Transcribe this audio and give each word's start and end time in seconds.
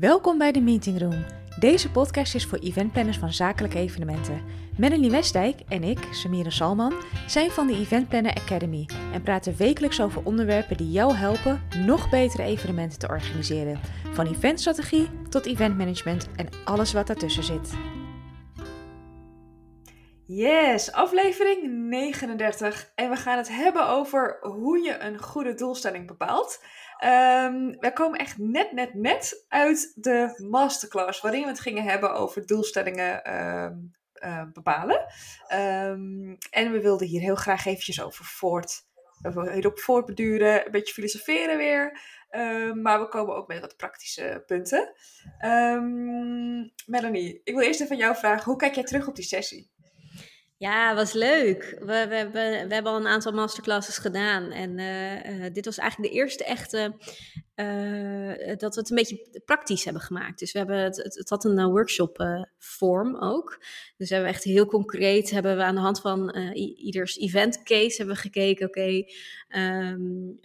Welkom 0.00 0.38
bij 0.38 0.52
de 0.52 0.60
Meeting 0.60 1.00
Room. 1.00 1.24
Deze 1.58 1.90
podcast 1.90 2.34
is 2.34 2.46
voor 2.46 2.58
eventplanners 2.58 3.18
van 3.18 3.32
zakelijke 3.32 3.78
evenementen. 3.78 4.42
Melanie 4.78 5.10
Westdijk 5.10 5.60
en 5.68 5.82
ik, 5.82 5.98
Samira 6.10 6.50
Salman, 6.50 6.92
zijn 7.26 7.50
van 7.50 7.66
de 7.66 7.74
Event 7.74 8.08
Planner 8.08 8.34
Academy 8.34 8.88
en 9.12 9.22
praten 9.22 9.56
wekelijks 9.56 10.00
over 10.00 10.24
onderwerpen 10.24 10.76
die 10.76 10.90
jou 10.90 11.14
helpen 11.14 11.62
nog 11.86 12.10
betere 12.10 12.42
evenementen 12.42 12.98
te 12.98 13.08
organiseren. 13.08 13.80
Van 14.12 14.26
eventstrategie 14.26 15.08
tot 15.28 15.46
eventmanagement 15.46 16.28
en 16.36 16.48
alles 16.64 16.92
wat 16.92 17.06
daartussen 17.06 17.44
zit. 17.44 17.74
Yes, 20.28 20.92
aflevering 20.92 21.88
39 21.88 22.92
en 22.94 23.10
we 23.10 23.16
gaan 23.16 23.36
het 23.36 23.48
hebben 23.48 23.88
over 23.88 24.38
hoe 24.40 24.78
je 24.78 24.98
een 24.98 25.18
goede 25.18 25.54
doelstelling 25.54 26.06
bepaalt. 26.06 26.64
Um, 27.04 27.78
wij 27.80 27.92
komen 27.92 28.18
echt 28.18 28.38
net, 28.38 28.72
net, 28.72 28.94
net 28.94 29.44
uit 29.48 29.92
de 29.94 30.46
masterclass 30.50 31.20
waarin 31.20 31.42
we 31.42 31.48
het 31.48 31.60
gingen 31.60 31.82
hebben 31.82 32.14
over 32.14 32.46
doelstellingen 32.46 33.24
ehm, 33.24 33.74
eh, 34.12 34.42
bepalen. 34.52 35.06
Um, 35.54 36.36
en 36.50 36.72
we 36.72 36.80
wilden 36.80 37.06
hier 37.06 37.20
heel 37.20 37.34
graag 37.34 37.66
eventjes 37.66 38.02
over 38.02 38.24
voort, 38.24 38.82
hierop 39.52 39.78
voortbeduren, 39.78 40.66
een 40.66 40.70
beetje 40.70 40.94
filosoferen 40.94 41.56
weer. 41.56 42.00
maar 42.74 43.00
we 43.00 43.08
komen 43.08 43.36
ook 43.36 43.48
met 43.48 43.60
wat 43.60 43.76
praktische 43.76 44.42
punten. 44.46 44.92
Melanie, 46.86 47.40
ik 47.44 47.54
wil 47.54 47.64
eerst 47.64 47.80
even 47.80 47.86
van 47.86 47.96
jou 47.96 48.16
vragen, 48.16 48.44
hoe 48.44 48.56
kijk 48.56 48.74
jij 48.74 48.84
terug 48.84 49.06
op 49.06 49.14
die 49.14 49.24
sessie? 49.24 49.70
Ja, 50.58 50.94
was 50.94 51.12
leuk. 51.12 51.76
We, 51.78 51.84
we, 51.84 52.14
hebben, 52.14 52.32
we 52.68 52.74
hebben 52.74 52.92
al 52.92 52.96
een 52.96 53.06
aantal 53.06 53.32
masterclasses 53.32 53.98
gedaan. 53.98 54.50
En 54.50 54.78
uh, 54.78 55.44
uh, 55.44 55.52
dit 55.52 55.64
was 55.64 55.78
eigenlijk 55.78 56.12
de 56.12 56.18
eerste 56.18 56.44
echte 56.44 56.96
uh, 57.56 58.56
dat 58.56 58.74
we 58.74 58.80
het 58.80 58.90
een 58.90 58.96
beetje 58.96 59.40
praktisch 59.44 59.84
hebben 59.84 60.02
gemaakt. 60.02 60.38
Dus 60.38 60.52
we 60.52 60.58
hebben 60.58 60.78
het, 60.78 60.96
het, 60.96 61.28
had 61.28 61.44
een 61.44 61.70
workshop 61.70 62.46
vorm 62.58 63.16
ook. 63.16 63.58
Dus 63.96 64.08
we 64.08 64.14
hebben 64.14 64.32
echt 64.32 64.44
heel 64.44 64.66
concreet 64.66 65.30
hebben 65.30 65.56
we 65.56 65.62
aan 65.62 65.74
de 65.74 65.80
hand 65.80 66.00
van 66.00 66.36
ieders 66.54 67.18
event 67.18 67.62
case 67.62 67.96
hebben 67.96 68.14
we 68.14 68.20
gekeken. 68.20 68.66
Oké, 68.66 69.04
um, 69.48 70.38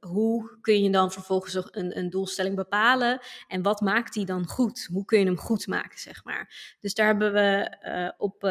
hoe 0.00 0.58
kun 0.60 0.82
je 0.82 0.90
dan 0.90 1.12
vervolgens 1.12 1.54
een, 1.54 1.98
een 1.98 2.10
doelstelling 2.10 2.56
bepalen? 2.56 3.20
En 3.48 3.62
wat 3.62 3.80
maakt 3.80 4.14
die 4.14 4.26
dan 4.26 4.46
goed? 4.46 4.88
Hoe 4.92 5.04
kun 5.04 5.18
je 5.18 5.24
hem 5.24 5.38
goed 5.38 5.66
maken, 5.66 5.98
zeg 5.98 6.24
maar? 6.24 6.74
Dus 6.80 6.94
daar 6.94 7.06
hebben 7.06 7.32
we 7.32 8.14
op 8.18 8.42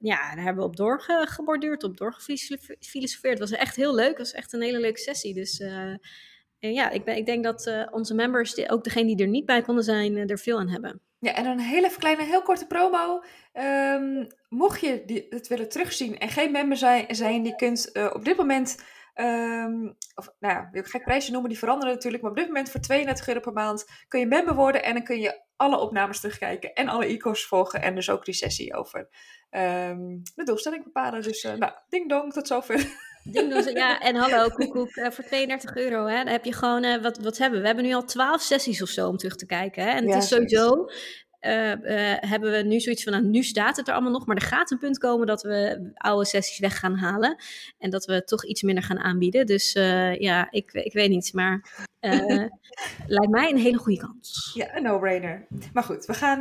ja, 0.00 0.34
daar 0.34 0.44
hebben 0.44 0.62
we 0.62 0.68
op 0.68 0.76
doorgeborduurd, 0.76 1.84
op 1.84 1.96
doorgefilosofeerd. 1.96 3.38
Het 3.38 3.50
was 3.50 3.50
echt 3.50 3.76
heel 3.76 3.94
leuk. 3.94 4.08
Het 4.08 4.18
was 4.18 4.32
echt 4.32 4.52
een 4.52 4.62
hele 4.62 4.80
leuke 4.80 5.00
sessie. 5.00 5.34
Dus 5.34 5.62
ja, 6.72 6.90
ik, 6.90 7.04
ben, 7.04 7.16
ik 7.16 7.26
denk 7.26 7.44
dat 7.44 7.66
uh, 7.66 7.86
onze 7.90 8.14
members, 8.14 8.68
ook 8.68 8.84
degene 8.84 9.16
die 9.16 9.24
er 9.24 9.30
niet 9.30 9.46
bij 9.46 9.62
konden 9.62 9.84
zijn, 9.84 10.16
uh, 10.16 10.30
er 10.30 10.38
veel 10.38 10.58
aan 10.58 10.68
hebben. 10.68 11.00
Ja, 11.18 11.34
en 11.34 11.46
een 11.46 11.60
hele 11.60 11.90
kleine, 11.98 12.24
heel 12.24 12.42
korte 12.42 12.66
promo. 12.66 13.22
Um, 13.52 14.26
mocht 14.48 14.80
je 14.80 15.02
die, 15.06 15.26
het 15.30 15.48
willen 15.48 15.68
terugzien 15.68 16.18
en 16.18 16.28
geen 16.28 16.52
member 16.52 16.76
zijn, 16.76 17.14
zijn 17.14 17.42
die 17.42 17.54
kunt 17.54 17.92
op 18.12 18.24
dit 18.24 18.36
moment 18.36 18.76
Um, 19.20 19.96
of, 20.14 20.34
nou 20.38 20.54
ja, 20.54 20.68
ik 20.72 20.86
ga 20.86 20.98
prijsje 20.98 21.30
noemen, 21.30 21.50
die 21.50 21.58
veranderen 21.58 21.94
natuurlijk. 21.94 22.22
Maar 22.22 22.30
op 22.30 22.36
dit 22.36 22.46
moment 22.46 22.70
voor 22.70 22.80
32 22.80 23.28
euro 23.28 23.40
per 23.40 23.52
maand 23.52 23.84
kun 24.08 24.20
je 24.20 24.26
member 24.26 24.54
worden. 24.54 24.82
En 24.82 24.94
dan 24.94 25.02
kun 25.04 25.20
je 25.20 25.42
alle 25.56 25.78
opnames 25.78 26.20
terugkijken 26.20 26.74
en 26.74 26.88
alle 26.88 27.06
e-courses 27.06 27.46
volgen. 27.46 27.82
En 27.82 27.94
dus 27.94 28.10
ook 28.10 28.24
die 28.24 28.34
sessie 28.34 28.74
over 28.74 29.08
um, 29.50 30.22
de 30.34 30.44
doelstelling 30.44 30.84
bepalen. 30.84 31.22
Dus 31.22 31.42
nou, 31.42 31.72
ding 31.88 32.08
dong, 32.08 32.32
tot 32.32 32.46
zover. 32.46 32.76
Ding 33.26 33.52
dong, 33.52 33.76
ja, 33.76 34.00
en 34.00 34.14
hallo, 34.14 34.48
koekoek, 34.48 34.96
uh, 34.96 35.10
voor 35.10 35.24
32 35.24 35.76
euro. 35.76 36.06
Hè, 36.06 36.16
dan 36.16 36.32
heb 36.32 36.44
je 36.44 36.52
gewoon, 36.52 36.84
uh, 36.84 37.02
wat, 37.02 37.18
wat 37.18 37.38
hebben 37.38 37.56
we? 37.56 37.60
We 37.60 37.66
hebben 37.66 37.84
nu 37.84 37.94
al 37.94 38.04
12 38.04 38.40
sessies 38.40 38.82
of 38.82 38.88
zo 38.88 39.08
om 39.08 39.16
terug 39.16 39.36
te 39.36 39.46
kijken. 39.46 39.82
Hè? 39.82 39.90
En 39.90 40.02
het 40.02 40.12
ja, 40.12 40.16
is 40.16 40.28
sowieso 40.28 40.88
uh, 41.46 41.70
uh, 41.70 42.16
hebben 42.20 42.50
we 42.50 42.62
nu 42.62 42.80
zoiets 42.80 43.02
van, 43.02 43.12
nou, 43.12 43.24
nu 43.24 43.42
staat 43.42 43.76
het 43.76 43.88
er 43.88 43.94
allemaal 43.94 44.12
nog, 44.12 44.26
maar 44.26 44.36
er 44.36 44.42
gaat 44.42 44.70
een 44.70 44.78
punt 44.78 44.98
komen 44.98 45.26
dat 45.26 45.42
we 45.42 45.90
oude 45.94 46.26
sessies 46.26 46.58
weg 46.58 46.78
gaan 46.78 46.96
halen 46.96 47.36
en 47.78 47.90
dat 47.90 48.04
we 48.04 48.24
toch 48.24 48.44
iets 48.44 48.62
minder 48.62 48.84
gaan 48.84 48.98
aanbieden. 48.98 49.46
Dus 49.46 49.72
ja, 50.18 50.50
ik, 50.50 50.72
ik 50.72 50.92
weet 50.92 51.10
niet, 51.10 51.32
maar 51.32 51.86
lijkt 53.06 53.30
mij 53.30 53.50
een 53.50 53.58
hele 53.58 53.78
goede 53.78 54.00
kans. 54.00 54.50
Ja, 54.54 54.76
een 54.76 54.82
no-brainer. 54.82 55.46
Maar 55.72 55.82
goed, 55.82 56.04
we 56.04 56.14
gaan 56.14 56.40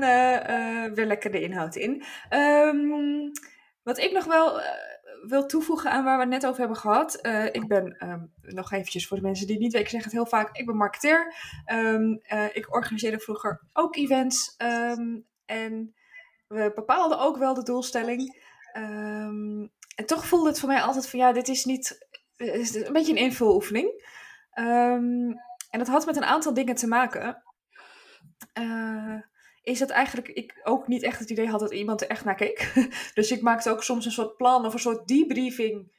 weer 0.94 1.06
lekker 1.06 1.32
de 1.32 1.42
inhoud 1.42 1.76
in. 1.76 2.04
Um, 2.30 3.32
wat 3.84 3.98
ik 3.98 4.12
nog 4.12 4.26
wel 4.26 4.62
wil 5.28 5.46
toevoegen 5.46 5.92
aan 5.92 6.04
waar 6.04 6.16
we 6.16 6.22
het 6.22 6.32
net 6.32 6.46
over 6.46 6.60
hebben 6.60 6.78
gehad. 6.78 7.20
Uh, 7.22 7.46
ik 7.46 7.68
ben, 7.68 8.06
um, 8.10 8.32
nog 8.42 8.72
eventjes 8.72 9.08
voor 9.08 9.18
de 9.18 9.24
mensen 9.24 9.46
die 9.46 9.56
het 9.56 9.64
niet 9.64 9.74
weten, 9.74 9.88
ik 9.88 9.94
zeg 9.94 10.04
het 10.04 10.14
heel 10.14 10.26
vaak, 10.26 10.58
ik 10.58 10.66
ben 10.66 10.76
marketeer. 10.76 11.34
Um, 11.74 12.22
uh, 12.34 12.56
ik 12.56 12.76
organiseerde 12.76 13.20
vroeger 13.20 13.62
ook 13.74 13.96
events. 13.96 14.56
Um, 14.58 15.26
en 15.46 15.96
we 16.48 16.72
bepaalden 16.76 17.20
ook 17.20 17.38
wel 17.38 17.54
de 17.54 17.64
doelstelling. 17.64 18.44
en 18.74 20.06
toch 20.06 20.26
voelde 20.26 20.50
het 20.50 20.60
voor 20.60 20.70
mij 20.70 20.82
altijd 20.82 21.10
van, 21.10 21.20
ja, 21.20 21.32
dit 21.32 21.48
is 21.48 21.66
niet, 21.66 22.08
is 22.36 22.76
een 22.76 22.94
beetje 22.94 23.12
een 23.12 23.18
invuloefening. 23.18 24.04
en 24.50 25.40
dat 25.70 25.88
had 25.88 26.06
met 26.06 26.16
een 26.16 26.26
aantal 26.26 26.54
dingen 26.54 26.76
te 26.76 26.88
maken. 26.88 27.44
Uh, 28.60 29.20
is 29.66 29.80
dat 29.80 29.90
eigenlijk 29.90 30.28
ik 30.28 30.62
ook 30.64 30.88
niet 30.88 31.04
echt 31.04 31.20
het 31.20 31.30
idee 31.30 31.48
had 31.48 31.60
dat 31.60 31.74
iemand 31.74 32.02
er 32.02 32.08
echt 32.08 32.26
naar 32.26 32.36
keek. 32.36 32.74
dus 33.14 33.32
ik 33.32 33.42
maakte 33.42 33.70
ook 33.70 33.84
soms 33.84 34.06
een 34.06 34.12
soort 34.12 34.38
plan 34.38 34.66
of 34.66 34.74
een 34.74 34.80
soort 34.80 35.08
debriefing 35.08 35.94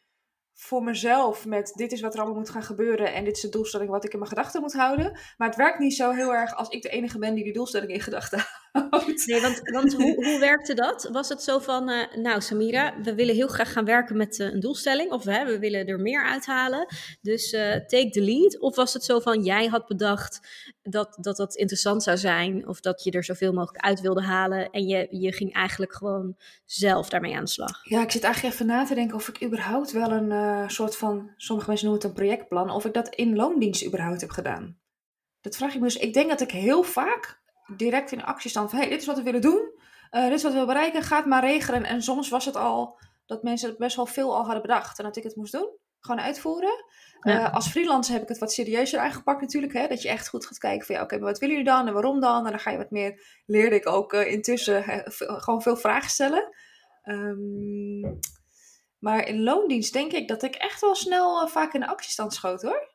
voor 0.55 0.83
mezelf 0.83 1.47
met 1.47 1.73
dit 1.75 1.93
is 1.93 2.01
wat 2.01 2.15
er 2.15 2.21
allemaal 2.21 2.39
moet 2.39 2.51
gaan 2.51 2.63
gebeuren 2.63 3.13
en 3.13 3.25
dit 3.25 3.37
is 3.37 3.43
de 3.43 3.49
doelstelling 3.49 3.91
wat 3.91 4.05
ik 4.05 4.13
in 4.13 4.19
mijn 4.19 4.31
gedachten 4.31 4.61
moet 4.61 4.73
houden. 4.73 5.19
Maar 5.37 5.49
het 5.49 5.57
werkt 5.57 5.79
niet 5.79 5.95
zo 5.95 6.11
heel 6.11 6.35
erg 6.35 6.55
als 6.55 6.69
ik 6.69 6.83
de 6.83 6.89
enige 6.89 7.19
ben 7.19 7.35
die 7.35 7.45
die 7.45 7.53
doelstelling 7.53 7.93
in 7.93 8.01
gedachten 8.01 8.45
houdt. 8.91 9.27
Nee, 9.27 9.41
want, 9.41 9.61
want 9.65 9.95
hoe, 9.95 10.25
hoe 10.25 10.39
werkte 10.39 10.75
dat? 10.75 11.09
Was 11.13 11.29
het 11.29 11.43
zo 11.43 11.59
van, 11.59 11.91
uh, 11.91 12.15
nou 12.15 12.41
Samira, 12.41 12.95
we 13.03 13.15
willen 13.15 13.35
heel 13.35 13.47
graag 13.49 13.73
gaan 13.73 13.85
werken 13.85 14.17
met 14.17 14.39
uh, 14.39 14.53
een 14.53 14.61
doelstelling 14.61 15.11
of 15.13 15.27
uh, 15.27 15.45
we 15.45 15.59
willen 15.59 15.87
er 15.87 16.01
meer 16.01 16.25
uithalen, 16.25 16.87
dus 17.21 17.51
take 17.87 18.09
the 18.11 18.23
lead. 18.23 18.61
Of 18.61 18.77
was 18.77 18.93
het 18.93 19.05
zo 19.05 19.21
van, 19.21 19.43
jij 19.43 19.67
had 19.67 19.87
bedacht 19.87 20.41
dat, 20.83 21.17
dat 21.21 21.37
dat 21.37 21.55
interessant 21.55 22.03
zou 22.03 22.17
zijn 22.17 22.69
of 22.69 22.81
dat 22.81 23.03
je 23.03 23.11
er 23.11 23.25
zoveel 23.25 23.53
mogelijk 23.53 23.85
uit 23.85 24.01
wilde 24.01 24.23
halen 24.23 24.71
en 24.71 24.87
je, 24.87 25.07
je 25.11 25.33
ging 25.33 25.55
eigenlijk 25.55 25.95
gewoon 25.95 26.37
zelf 26.65 27.09
daarmee 27.09 27.37
aan 27.37 27.45
de 27.45 27.51
slag? 27.51 27.81
Ja, 27.85 28.03
ik 28.03 28.11
zit 28.11 28.23
eigenlijk 28.23 28.55
even 28.55 28.67
na 28.67 28.85
te 28.85 28.95
denken 28.95 29.17
of 29.17 29.29
ik 29.29 29.45
überhaupt 29.45 29.93
wel 29.93 30.11
een 30.11 30.71
soort 30.71 30.97
van, 30.97 31.31
sommige 31.37 31.69
mensen 31.69 31.89
noemen 31.89 32.07
het 32.07 32.17
een 32.17 32.25
projectplan, 32.25 32.71
of 32.71 32.85
ik 32.85 32.95
dat 32.95 33.15
in 33.15 33.37
loondienst 33.37 33.87
überhaupt 33.87 34.21
heb 34.21 34.31
gedaan. 34.31 34.79
Dat 35.41 35.57
vraag 35.57 35.75
ik 35.75 35.81
me 35.81 35.87
dus. 35.87 35.97
Ik 35.97 36.15
denk 36.15 36.29
dat 36.29 36.41
ik 36.41 36.51
heel 36.51 36.83
vaak 36.83 37.41
direct 37.77 38.13
in 38.13 38.25
actie 38.25 38.51
sta 38.51 38.69
van, 38.69 38.79
hey, 38.79 38.89
dit 38.89 39.01
is 39.01 39.07
wat 39.07 39.17
we 39.17 39.23
willen 39.23 39.41
doen, 39.41 39.71
uh, 40.11 40.23
dit 40.23 40.33
is 40.33 40.43
wat 40.43 40.53
we 40.53 40.59
willen 40.59 40.75
bereiken, 40.75 41.03
ga 41.03 41.17
het 41.17 41.27
maar 41.27 41.45
regelen. 41.45 41.85
En 41.85 42.03
soms 42.03 42.29
was 42.29 42.45
het 42.45 42.57
al 42.57 42.99
dat 43.27 43.43
mensen 43.43 43.69
het 43.69 43.79
best 43.79 43.97
wel 43.97 44.07
veel 44.07 44.37
al 44.37 44.45
hadden 44.45 44.63
bedacht 44.63 44.99
en 44.99 45.05
dat 45.05 45.17
ik 45.17 45.23
het 45.23 45.37
moest 45.37 45.53
doen. 45.53 45.69
Gewoon 46.01 46.21
uitvoeren. 46.21 46.85
Ja. 47.21 47.41
Uh, 47.41 47.55
als 47.55 47.69
freelancer 47.69 48.13
heb 48.13 48.23
ik 48.23 48.29
het 48.29 48.39
wat 48.39 48.53
serieuzer 48.53 49.01
aangepakt 49.01 49.41
natuurlijk. 49.41 49.73
Hè? 49.73 49.87
Dat 49.87 50.03
je 50.03 50.09
echt 50.09 50.29
goed 50.29 50.47
gaat 50.47 50.59
kijken 50.59 50.87
van 50.87 50.95
ja, 50.95 51.03
oké, 51.03 51.15
okay, 51.15 51.25
maar 51.25 51.33
wat 51.33 51.41
willen 51.41 51.57
jullie 51.57 51.71
dan 51.71 51.87
en 51.87 51.93
waarom 51.93 52.21
dan? 52.21 52.45
En 52.45 52.51
dan 52.51 52.61
ga 52.61 52.71
je 52.71 52.77
wat 52.77 52.91
meer, 52.91 53.41
leerde 53.47 53.77
ik 53.77 53.89
ook 53.89 54.13
uh, 54.13 54.33
intussen 54.33 54.85
gewoon 55.09 55.63
veel 55.63 55.77
vragen 55.77 56.11
stellen. 56.11 56.49
Um, 57.05 58.19
maar 58.99 59.29
in 59.29 59.43
loondienst 59.43 59.93
denk 59.93 60.13
ik 60.13 60.29
dat 60.29 60.43
ik 60.43 60.55
echt 60.55 60.81
wel 60.81 60.95
snel 60.95 61.49
vaak 61.49 61.75
in 61.75 61.81
de 61.81 61.87
actiestand 61.87 62.35
schoot 62.35 62.63
hoor. 62.63 62.95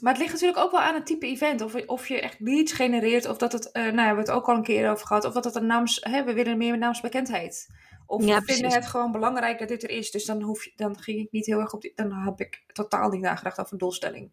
Maar 0.00 0.12
het 0.12 0.20
ligt 0.20 0.32
natuurlijk 0.32 0.60
ook 0.60 0.70
wel 0.70 0.80
aan 0.80 0.94
het 0.94 1.06
type 1.06 1.26
event. 1.26 1.60
Of, 1.60 1.74
of 1.86 2.08
je 2.08 2.20
echt 2.20 2.40
leads 2.40 2.72
genereert. 2.72 3.28
Of 3.28 3.36
dat 3.36 3.52
het, 3.52 3.70
uh, 3.72 3.82
nou 3.82 3.96
hebben 3.96 4.24
we 4.24 4.30
het 4.30 4.38
ook 4.40 4.48
al 4.48 4.56
een 4.56 4.62
keer 4.62 4.90
over 4.90 5.06
gehad. 5.06 5.24
Of 5.24 5.32
dat 5.32 5.44
het 5.44 5.54
een 5.54 5.66
naams, 5.66 5.98
hè, 6.00 6.24
we 6.24 6.32
willen 6.32 6.58
meer 6.58 6.78
naamsbekendheid. 6.78 7.68
Of 8.06 8.24
ja, 8.24 8.26
we 8.26 8.42
precies. 8.42 8.60
vinden 8.60 8.78
het 8.78 8.88
gewoon 8.88 9.12
belangrijk 9.12 9.58
dat 9.58 9.68
dit 9.68 9.82
er 9.82 9.90
is. 9.90 10.10
Dus 10.10 10.24
dan, 10.24 10.42
hoef 10.42 10.64
je, 10.64 10.72
dan 10.76 10.98
ging 10.98 11.20
ik 11.20 11.32
niet 11.32 11.46
heel 11.46 11.60
erg 11.60 11.72
op 11.72 11.80
die, 11.80 11.92
dan 11.94 12.12
heb 12.12 12.40
ik 12.40 12.62
totaal 12.72 13.10
niet 13.10 13.20
nagedacht 13.20 13.60
over 13.60 13.72
een 13.72 13.78
doelstelling. 13.78 14.30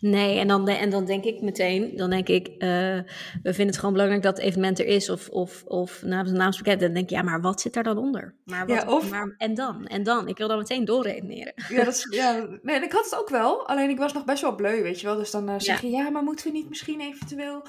Nee, 0.00 0.38
en 0.38 0.48
dan, 0.48 0.68
en 0.68 0.90
dan 0.90 1.04
denk 1.04 1.24
ik 1.24 1.40
meteen, 1.40 1.96
dan 1.96 2.10
denk 2.10 2.28
ik, 2.28 2.48
uh, 2.48 2.58
we 2.58 3.04
vinden 3.42 3.66
het 3.66 3.76
gewoon 3.78 3.92
belangrijk 3.92 4.22
dat 4.22 4.36
het 4.36 4.46
evenement 4.46 4.78
er 4.78 4.86
is 4.86 5.10
of, 5.10 5.28
of, 5.28 5.64
of 5.64 6.02
namens 6.02 6.32
naamsbekend. 6.32 6.80
Dan 6.80 6.92
denk 6.92 7.04
ik, 7.04 7.16
ja, 7.16 7.22
maar 7.22 7.40
wat 7.40 7.60
zit 7.60 7.74
daar 7.74 7.82
dan 7.82 7.98
onder? 7.98 8.34
Maar 8.44 8.66
wat, 8.66 8.82
ja, 8.82 8.92
of... 8.92 9.10
maar, 9.10 9.34
en 9.38 9.54
dan, 9.54 9.86
en 9.86 10.02
dan. 10.02 10.28
Ik 10.28 10.38
wil 10.38 10.48
dan 10.48 10.58
meteen 10.58 10.84
doorredeneren. 10.84 11.52
Ja, 11.68 11.84
dat 11.84 11.94
is, 11.94 12.06
ja, 12.20 12.46
nee, 12.62 12.80
ik 12.80 12.92
had 12.92 13.04
het 13.04 13.16
ook 13.18 13.28
wel, 13.28 13.68
alleen 13.68 13.90
ik 13.90 13.98
was 13.98 14.12
nog 14.12 14.24
best 14.24 14.42
wel 14.42 14.54
bleu, 14.54 14.82
weet 14.82 15.00
je 15.00 15.06
wel. 15.06 15.16
Dus 15.16 15.30
dan 15.30 15.50
uh, 15.50 15.54
zeg 15.58 15.80
je, 15.80 15.90
ja. 15.90 16.02
ja, 16.02 16.10
maar 16.10 16.22
moeten 16.22 16.46
we 16.46 16.52
niet 16.52 16.68
misschien 16.68 17.00
eventueel... 17.00 17.62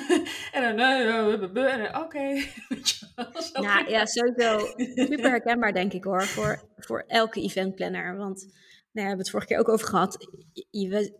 en 0.52 0.62
dan, 0.62 0.74
nee, 1.52 1.88
oké. 1.98 2.24
Okay. 3.16 3.62
nou 3.62 3.90
ja, 3.90 4.06
sowieso 4.06 4.58
super 4.94 5.30
herkenbaar 5.30 5.72
denk 5.72 5.92
ik 5.92 6.04
hoor, 6.04 6.22
voor, 6.22 6.62
voor 6.78 7.04
elke 7.06 7.40
eventplanner, 7.40 8.16
want 8.16 8.48
nou, 8.96 9.08
we 9.08 9.14
hebben 9.14 9.18
het 9.18 9.30
vorige 9.30 9.48
keer 9.48 9.58
ook 9.58 9.68
over 9.68 9.86
gehad. 9.86 10.28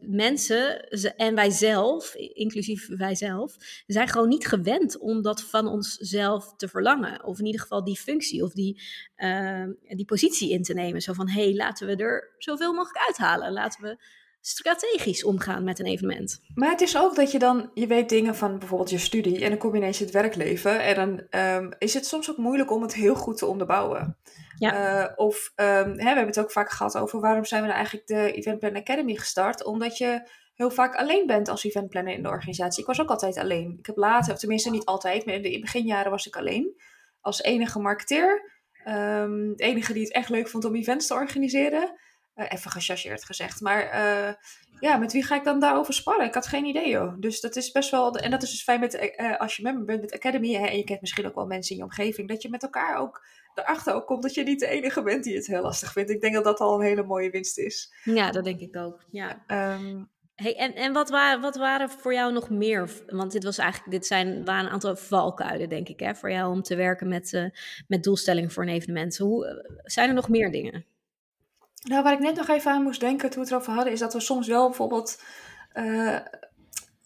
Mensen 0.01 0.89
en 1.17 1.35
wij 1.35 1.51
zelf, 1.51 2.15
inclusief 2.15 2.89
wij 2.89 3.15
zelf, 3.15 3.57
zijn 3.87 4.09
gewoon 4.09 4.29
niet 4.29 4.47
gewend 4.47 4.99
om 4.99 5.23
dat 5.23 5.43
van 5.43 5.67
onszelf 5.67 6.57
te 6.57 6.69
verlangen. 6.69 7.25
Of 7.25 7.39
in 7.39 7.47
ieder 7.47 7.61
geval 7.61 7.85
die 7.85 7.99
functie 7.99 8.43
of 8.43 8.53
die, 8.53 8.83
uh, 9.17 9.65
die 9.89 10.05
positie 10.05 10.51
in 10.51 10.63
te 10.63 10.75
nemen. 10.75 11.01
Zo 11.01 11.13
van, 11.13 11.29
hé, 11.29 11.43
hey, 11.43 11.55
laten 11.55 11.87
we 11.87 11.97
er 11.97 12.35
zoveel 12.39 12.73
mogelijk 12.73 13.07
uithalen. 13.07 13.53
Laten 13.53 13.83
we 13.83 14.05
strategisch 14.49 15.25
omgaan 15.25 15.65
met 15.65 15.79
een 15.79 15.87
evenement. 15.87 16.41
Maar 16.55 16.71
het 16.71 16.81
is 16.81 16.99
ook 16.99 17.15
dat 17.15 17.33
je 17.33 17.39
dan, 17.39 17.71
je 17.75 17.87
weet 17.87 18.09
dingen 18.09 18.37
van 18.37 18.59
bijvoorbeeld 18.59 18.91
je 18.91 18.99
studie 18.99 19.43
en 19.43 19.49
dan 19.49 19.59
kom 19.59 19.71
je 19.71 19.77
ineens 19.77 19.99
het 19.99 20.11
werkleven. 20.11 20.81
En 20.81 20.95
dan 20.95 21.27
ehm, 21.31 21.71
is 21.79 21.95
het 21.95 22.07
soms 22.07 22.31
ook 22.31 22.37
moeilijk 22.37 22.71
om 22.71 22.83
het 22.83 22.95
heel 22.95 23.15
goed 23.15 23.37
te 23.37 23.47
onderbouwen. 23.47 24.17
Ja. 24.59 25.01
Uh, 25.01 25.13
of 25.17 25.53
um, 25.57 25.67
hè, 25.67 25.95
we 25.95 26.03
hebben 26.03 26.27
het 26.27 26.39
ook 26.39 26.53
vaak 26.53 26.71
gehad 26.71 26.97
over 26.97 27.21
waarom 27.21 27.45
zijn 27.45 27.61
we 27.61 27.67
nou 27.67 27.79
eigenlijk 27.79 28.07
de 28.07 28.33
Event 28.33 28.59
Plan 28.59 28.77
Academy 28.77 29.15
gestart. 29.15 29.65
Omdat 29.65 29.99
je 29.99 30.29
heel 30.55 30.71
vaak 30.71 30.95
alleen 30.95 31.27
bent 31.27 31.49
als 31.49 31.65
eventplanner 31.65 32.15
in 32.15 32.23
de 32.23 32.29
organisatie. 32.29 32.81
Ik 32.81 32.89
was 32.89 33.01
ook 33.01 33.11
altijd 33.11 33.39
alleen. 33.39 33.77
Ik 33.79 33.87
heb 33.87 33.97
later, 33.97 34.33
of 34.33 34.39
tenminste 34.39 34.71
niet 34.71 34.85
altijd, 34.85 35.27
maar 35.27 35.35
in 35.35 35.43
de 35.43 35.59
beginjaren 35.61 36.11
was 36.11 36.27
ik 36.27 36.37
alleen. 36.37 36.81
Als 37.21 37.43
enige 37.43 37.79
marketeer. 37.79 38.55
Um, 38.89 39.57
de 39.57 39.65
enige 39.65 39.93
die 39.93 40.03
het 40.03 40.13
echt 40.13 40.29
leuk 40.29 40.49
vond 40.49 40.65
om 40.65 40.75
events 40.75 41.07
te 41.07 41.15
organiseren. 41.15 41.95
Uh, 42.37 42.47
even 42.49 42.71
gechargeerd 42.71 43.25
gezegd. 43.25 43.61
Maar 43.61 43.85
uh, 43.85 44.33
ja, 44.81 44.97
met 44.97 45.13
wie 45.13 45.25
ga 45.25 45.37
ik 45.37 45.45
dan 45.45 45.61
daarover 45.61 45.95
sparren? 45.95 46.27
Ik 46.27 46.35
had 46.35 46.47
geen 46.47 46.65
idee, 46.65 46.89
joh. 46.89 47.15
Dus 47.19 47.41
dat 47.41 47.57
is 47.57 47.71
best 47.73 47.91
wel... 47.91 48.17
En 48.17 48.31
dat 48.31 48.43
is 48.43 48.51
dus 48.51 48.63
fijn 48.63 48.81
met, 48.81 49.15
uh, 49.17 49.37
als 49.37 49.57
je 49.57 49.63
member 49.63 49.85
bent 49.85 50.01
met 50.01 50.15
Academy... 50.15 50.53
Hè, 50.53 50.67
en 50.67 50.77
je 50.77 50.85
kent 50.85 51.01
misschien 51.01 51.27
ook 51.27 51.35
wel 51.35 51.47
mensen 51.47 51.71
in 51.71 51.77
je 51.77 51.85
omgeving... 51.85 52.29
dat 52.29 52.43
je 52.43 52.51
met 52.51 52.63
elkaar 52.63 52.99
ook 52.99 53.27
erachter 53.55 53.95
ook 53.95 54.07
komt... 54.07 54.23
dat 54.23 54.35
je 54.35 54.43
niet 54.43 54.61
de 54.61 54.67
enige 54.67 55.03
bent 55.03 55.25
die 55.25 55.37
het 55.37 55.47
heel 55.47 55.63
lastig 55.63 55.93
vindt. 55.93 56.11
Ik 56.11 56.21
denk 56.21 56.35
dat 56.35 56.45
dat 56.45 56.61
al 56.61 56.75
een 56.75 56.87
hele 56.87 57.03
mooie 57.03 57.31
winst 57.31 57.59
is. 57.59 57.95
Ja, 58.05 58.31
dat 58.31 58.45
denk 58.45 58.61
ik 58.61 58.77
ook. 58.77 59.05
Ja. 59.11 59.45
Um, 59.47 60.15
Hey, 60.37 60.57
en 60.57 60.75
en 60.75 60.93
wat, 60.93 61.11
waren, 61.11 61.41
wat 61.41 61.57
waren 61.57 61.91
voor 61.91 62.15
jou 62.15 62.33
nog 62.33 62.51
meer? 62.51 62.91
Want 63.07 63.33
dit, 63.33 63.45
was 63.45 63.59
eigenlijk, 63.59 63.91
dit 63.91 64.07
zijn, 64.07 64.45
waren 64.45 64.65
een 64.65 64.73
aantal 64.73 64.97
valkuilen, 64.97 65.69
denk 65.69 65.89
ik, 65.89 66.01
hè, 66.01 66.15
voor 66.15 66.31
jou 66.31 66.53
om 66.53 66.63
te 66.63 66.77
werken 66.77 67.09
met, 67.09 67.51
met 67.89 68.03
doelstellingen 68.03 68.51
voor 68.51 68.63
een 68.63 68.69
evenement. 68.69 69.17
Hoe, 69.17 69.65
zijn 69.85 70.09
er 70.09 70.15
nog 70.15 70.29
meer 70.29 70.51
dingen? 70.51 70.85
Nou, 71.87 72.03
waar 72.03 72.13
ik 72.13 72.19
net 72.19 72.37
nog 72.37 72.49
even 72.49 72.73
aan 72.73 72.83
moest 72.83 73.01
denken 73.01 73.31
toen 73.31 73.39
we 73.39 73.45
het 73.45 73.51
erover 73.51 73.73
hadden, 73.73 73.93
is 73.93 73.99
dat 73.99 74.13
we 74.13 74.21
soms 74.21 74.47
wel 74.47 74.67
bijvoorbeeld 74.67 75.23
uh, 75.75 76.17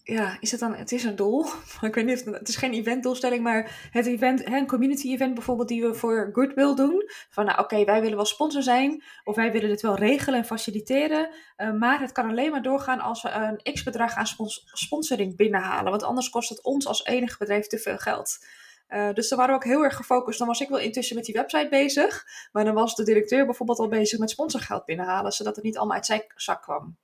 ja, 0.03 0.37
is 0.39 0.51
het 0.51 0.59
dan, 0.59 0.75
het 0.75 0.91
is 0.91 1.03
een 1.03 1.15
doel, 1.15 1.45
ik 1.81 1.95
weet 1.95 2.05
niet 2.05 2.23
of 2.27 2.33
het, 2.33 2.47
is 2.47 2.55
geen 2.55 2.73
eventdoelstelling, 2.73 3.43
maar 3.43 3.89
het 3.91 4.05
event, 4.05 4.45
een 4.45 4.67
community 4.67 5.11
event 5.11 5.33
bijvoorbeeld 5.33 5.67
die 5.67 5.81
we 5.81 5.93
voor 5.93 6.29
Goodwill 6.33 6.75
doen. 6.75 7.09
Van 7.29 7.45
nou 7.45 7.59
oké, 7.59 7.83
wij 7.83 8.01
willen 8.01 8.15
wel 8.15 8.25
sponsor 8.25 8.63
zijn, 8.63 9.03
of 9.23 9.35
wij 9.35 9.51
willen 9.51 9.69
dit 9.69 9.81
wel 9.81 9.95
regelen 9.95 10.39
en 10.39 10.45
faciliteren, 10.45 11.29
uh, 11.57 11.73
maar 11.73 11.99
het 11.99 12.11
kan 12.11 12.29
alleen 12.29 12.51
maar 12.51 12.61
doorgaan 12.61 12.99
als 12.99 13.21
we 13.21 13.29
een 13.29 13.73
x 13.73 13.83
bedrag 13.83 14.15
aan 14.15 14.27
spons 14.27 14.63
sponsoring 14.65 15.35
binnenhalen, 15.35 15.91
want 15.91 16.03
anders 16.03 16.29
kost 16.29 16.49
het 16.49 16.63
ons 16.63 16.87
als 16.87 17.05
enige 17.05 17.37
bedrijf 17.37 17.67
te 17.67 17.77
veel 17.77 17.97
geld. 17.97 18.45
Uh, 18.93 19.13
dus 19.13 19.29
daar 19.29 19.37
waren 19.39 19.53
we 19.53 19.61
ook 19.61 19.71
heel 19.71 19.83
erg 19.83 19.95
gefocust. 19.95 20.39
Dan 20.39 20.47
was 20.47 20.59
ik 20.59 20.69
wel 20.69 20.79
intussen 20.79 21.15
met 21.15 21.25
die 21.25 21.35
website 21.35 21.67
bezig, 21.69 22.25
maar 22.51 22.65
dan 22.65 22.73
was 22.73 22.95
de 22.95 23.03
directeur 23.03 23.45
bijvoorbeeld 23.45 23.79
al 23.79 23.87
bezig 23.87 24.19
met 24.19 24.29
sponsorgeld 24.29 24.85
binnenhalen, 24.85 25.31
zodat 25.31 25.55
het 25.55 25.65
niet 25.65 25.77
allemaal 25.77 25.95
uit 25.95 26.05
zijn 26.05 26.23
zak 26.35 26.61
kwam. 26.61 26.97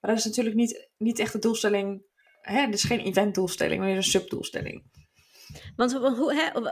Maar 0.00 0.10
dat 0.10 0.18
is 0.18 0.24
natuurlijk 0.24 0.56
niet, 0.56 0.88
niet 0.96 1.18
echt 1.18 1.32
de 1.32 1.38
doelstelling 1.38 2.06
hè, 2.48 2.60
het 2.60 2.74
is 2.74 2.84
geen 2.84 3.00
eventdoelstelling, 3.00 3.80
maar 3.80 3.90
een 3.90 4.02
subdoelstelling. 4.02 4.82
Want 5.76 5.92
hoe, 5.92 6.34
hè, 6.34 6.62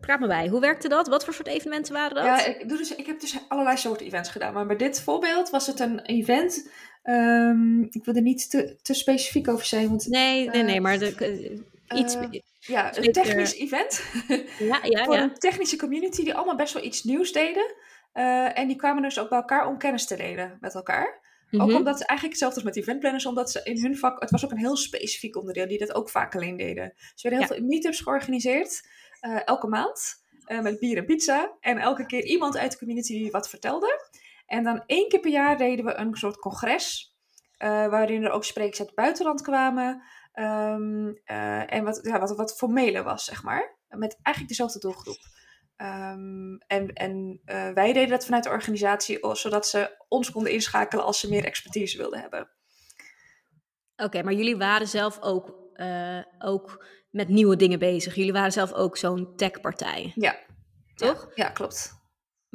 praat 0.00 0.20
me 0.20 0.26
bij, 0.26 0.48
hoe 0.48 0.60
werkte 0.60 0.88
dat? 0.88 1.08
Wat 1.08 1.24
voor 1.24 1.34
soort 1.34 1.48
evenementen 1.48 1.92
waren 1.92 2.14
dat? 2.14 2.24
Ja, 2.24 2.44
ik, 2.44 2.68
doe 2.68 2.78
dus, 2.78 2.94
ik 2.94 3.06
heb 3.06 3.20
dus 3.20 3.38
allerlei 3.48 3.76
soorten 3.76 4.06
events 4.06 4.30
gedaan. 4.30 4.52
Maar 4.52 4.66
bij 4.66 4.76
dit 4.76 5.00
voorbeeld 5.00 5.50
was 5.50 5.66
het 5.66 5.80
een 5.80 6.00
event. 6.00 6.70
Um, 7.02 7.82
ik 7.90 8.04
wil 8.04 8.14
er 8.14 8.22
niet 8.22 8.50
te, 8.50 8.76
te 8.82 8.94
specifiek 8.94 9.48
over 9.48 9.66
zijn. 9.66 9.88
Want, 9.88 10.08
nee, 10.08 10.48
nee, 10.48 10.62
nee, 10.62 10.80
maar 10.80 10.98
de, 10.98 11.14
uh, 11.20 11.60
iets. 11.94 12.14
Uh, 12.14 12.28
ja, 12.60 12.96
een 12.96 13.12
technisch 13.12 13.54
event. 13.54 14.02
Ja, 14.58 14.78
ja, 14.82 15.04
voor 15.04 15.14
ja. 15.14 15.22
een 15.22 15.34
technische 15.34 15.76
community 15.76 16.24
die 16.24 16.34
allemaal 16.34 16.56
best 16.56 16.74
wel 16.74 16.82
iets 16.82 17.02
nieuws 17.02 17.32
deden. 17.32 17.74
Uh, 18.14 18.58
en 18.58 18.68
die 18.68 18.76
kwamen 18.76 19.02
dus 19.02 19.18
ook 19.18 19.28
bij 19.28 19.38
elkaar 19.38 19.66
om 19.66 19.78
kennis 19.78 20.06
te 20.06 20.16
delen 20.16 20.56
met 20.60 20.74
elkaar. 20.74 21.22
Ook 21.50 21.68
mhm. 21.68 21.76
omdat 21.76 21.98
ze 21.98 22.06
eigenlijk 22.06 22.38
hetzelfde 22.38 22.56
als 22.56 22.64
met 22.64 22.76
eventplanners, 22.76 23.26
omdat 23.26 23.50
ze 23.50 23.60
in 23.62 23.82
hun 23.82 23.98
vak, 23.98 24.20
het 24.20 24.30
was 24.30 24.44
ook 24.44 24.50
een 24.50 24.58
heel 24.58 24.76
specifiek 24.76 25.36
onderdeel 25.36 25.68
die 25.68 25.78
dat 25.78 25.94
ook 25.94 26.10
vaak 26.10 26.34
alleen 26.34 26.56
deden. 26.56 26.92
Ze 27.14 27.28
werden 27.28 27.46
heel 27.46 27.56
veel 27.56 27.66
meetups 27.66 28.00
georganiseerd, 28.00 28.88
uh, 29.20 29.40
elke 29.44 29.66
maand, 29.66 30.22
met 30.62 30.78
bier 30.78 30.96
en 30.96 31.04
pizza. 31.04 31.56
En 31.60 31.78
elke 31.78 32.06
keer 32.06 32.24
iemand 32.24 32.56
uit 32.56 32.72
de 32.72 32.78
community 32.78 33.12
die 33.12 33.30
wat 33.30 33.48
vertelde. 33.48 34.08
En 34.46 34.64
dan 34.64 34.82
één 34.86 35.08
keer 35.08 35.20
per 35.20 35.30
jaar 35.30 35.56
deden 35.56 35.84
we 35.84 35.94
een 35.94 36.14
soort 36.14 36.36
congres, 36.36 37.16
waarin 37.58 38.24
er 38.24 38.30
ook 38.30 38.44
sprekers 38.44 38.78
uit 38.78 38.88
het 38.88 38.96
buitenland 38.96 39.42
kwamen. 39.42 40.02
Um, 40.34 41.20
en 41.66 41.84
wat, 41.84 42.00
ja, 42.02 42.18
wat, 42.18 42.36
wat 42.36 42.56
formeler 42.56 43.02
was, 43.02 43.24
zeg 43.24 43.42
maar. 43.42 43.78
Met 43.88 44.18
eigenlijk 44.22 44.48
dezelfde 44.48 44.78
doelgroep. 44.78 45.18
Um, 45.76 46.58
en 46.66 46.92
en 46.92 47.40
uh, 47.44 47.70
wij 47.70 47.92
deden 47.92 48.08
dat 48.08 48.24
vanuit 48.24 48.44
de 48.44 48.50
organisatie, 48.50 49.18
zodat 49.32 49.66
ze 49.66 50.04
ons 50.08 50.30
konden 50.30 50.52
inschakelen 50.52 51.04
als 51.04 51.20
ze 51.20 51.28
meer 51.28 51.44
expertise 51.44 51.96
wilden 51.96 52.20
hebben. 52.20 52.50
Oké, 53.96 54.22
maar 54.22 54.32
jullie 54.32 54.56
waren 54.56 54.88
zelf 54.88 55.20
ook, 55.20 55.54
uh, 55.74 56.22
ook 56.38 56.86
met 57.10 57.28
nieuwe 57.28 57.56
dingen 57.56 57.78
bezig. 57.78 58.14
Jullie 58.14 58.32
waren 58.32 58.52
zelf 58.52 58.72
ook 58.72 58.96
zo'n 58.96 59.36
techpartij. 59.36 60.12
Ja. 60.14 60.38
Toch? 60.94 61.30
Ja, 61.34 61.44
ja, 61.44 61.50
klopt. 61.50 62.02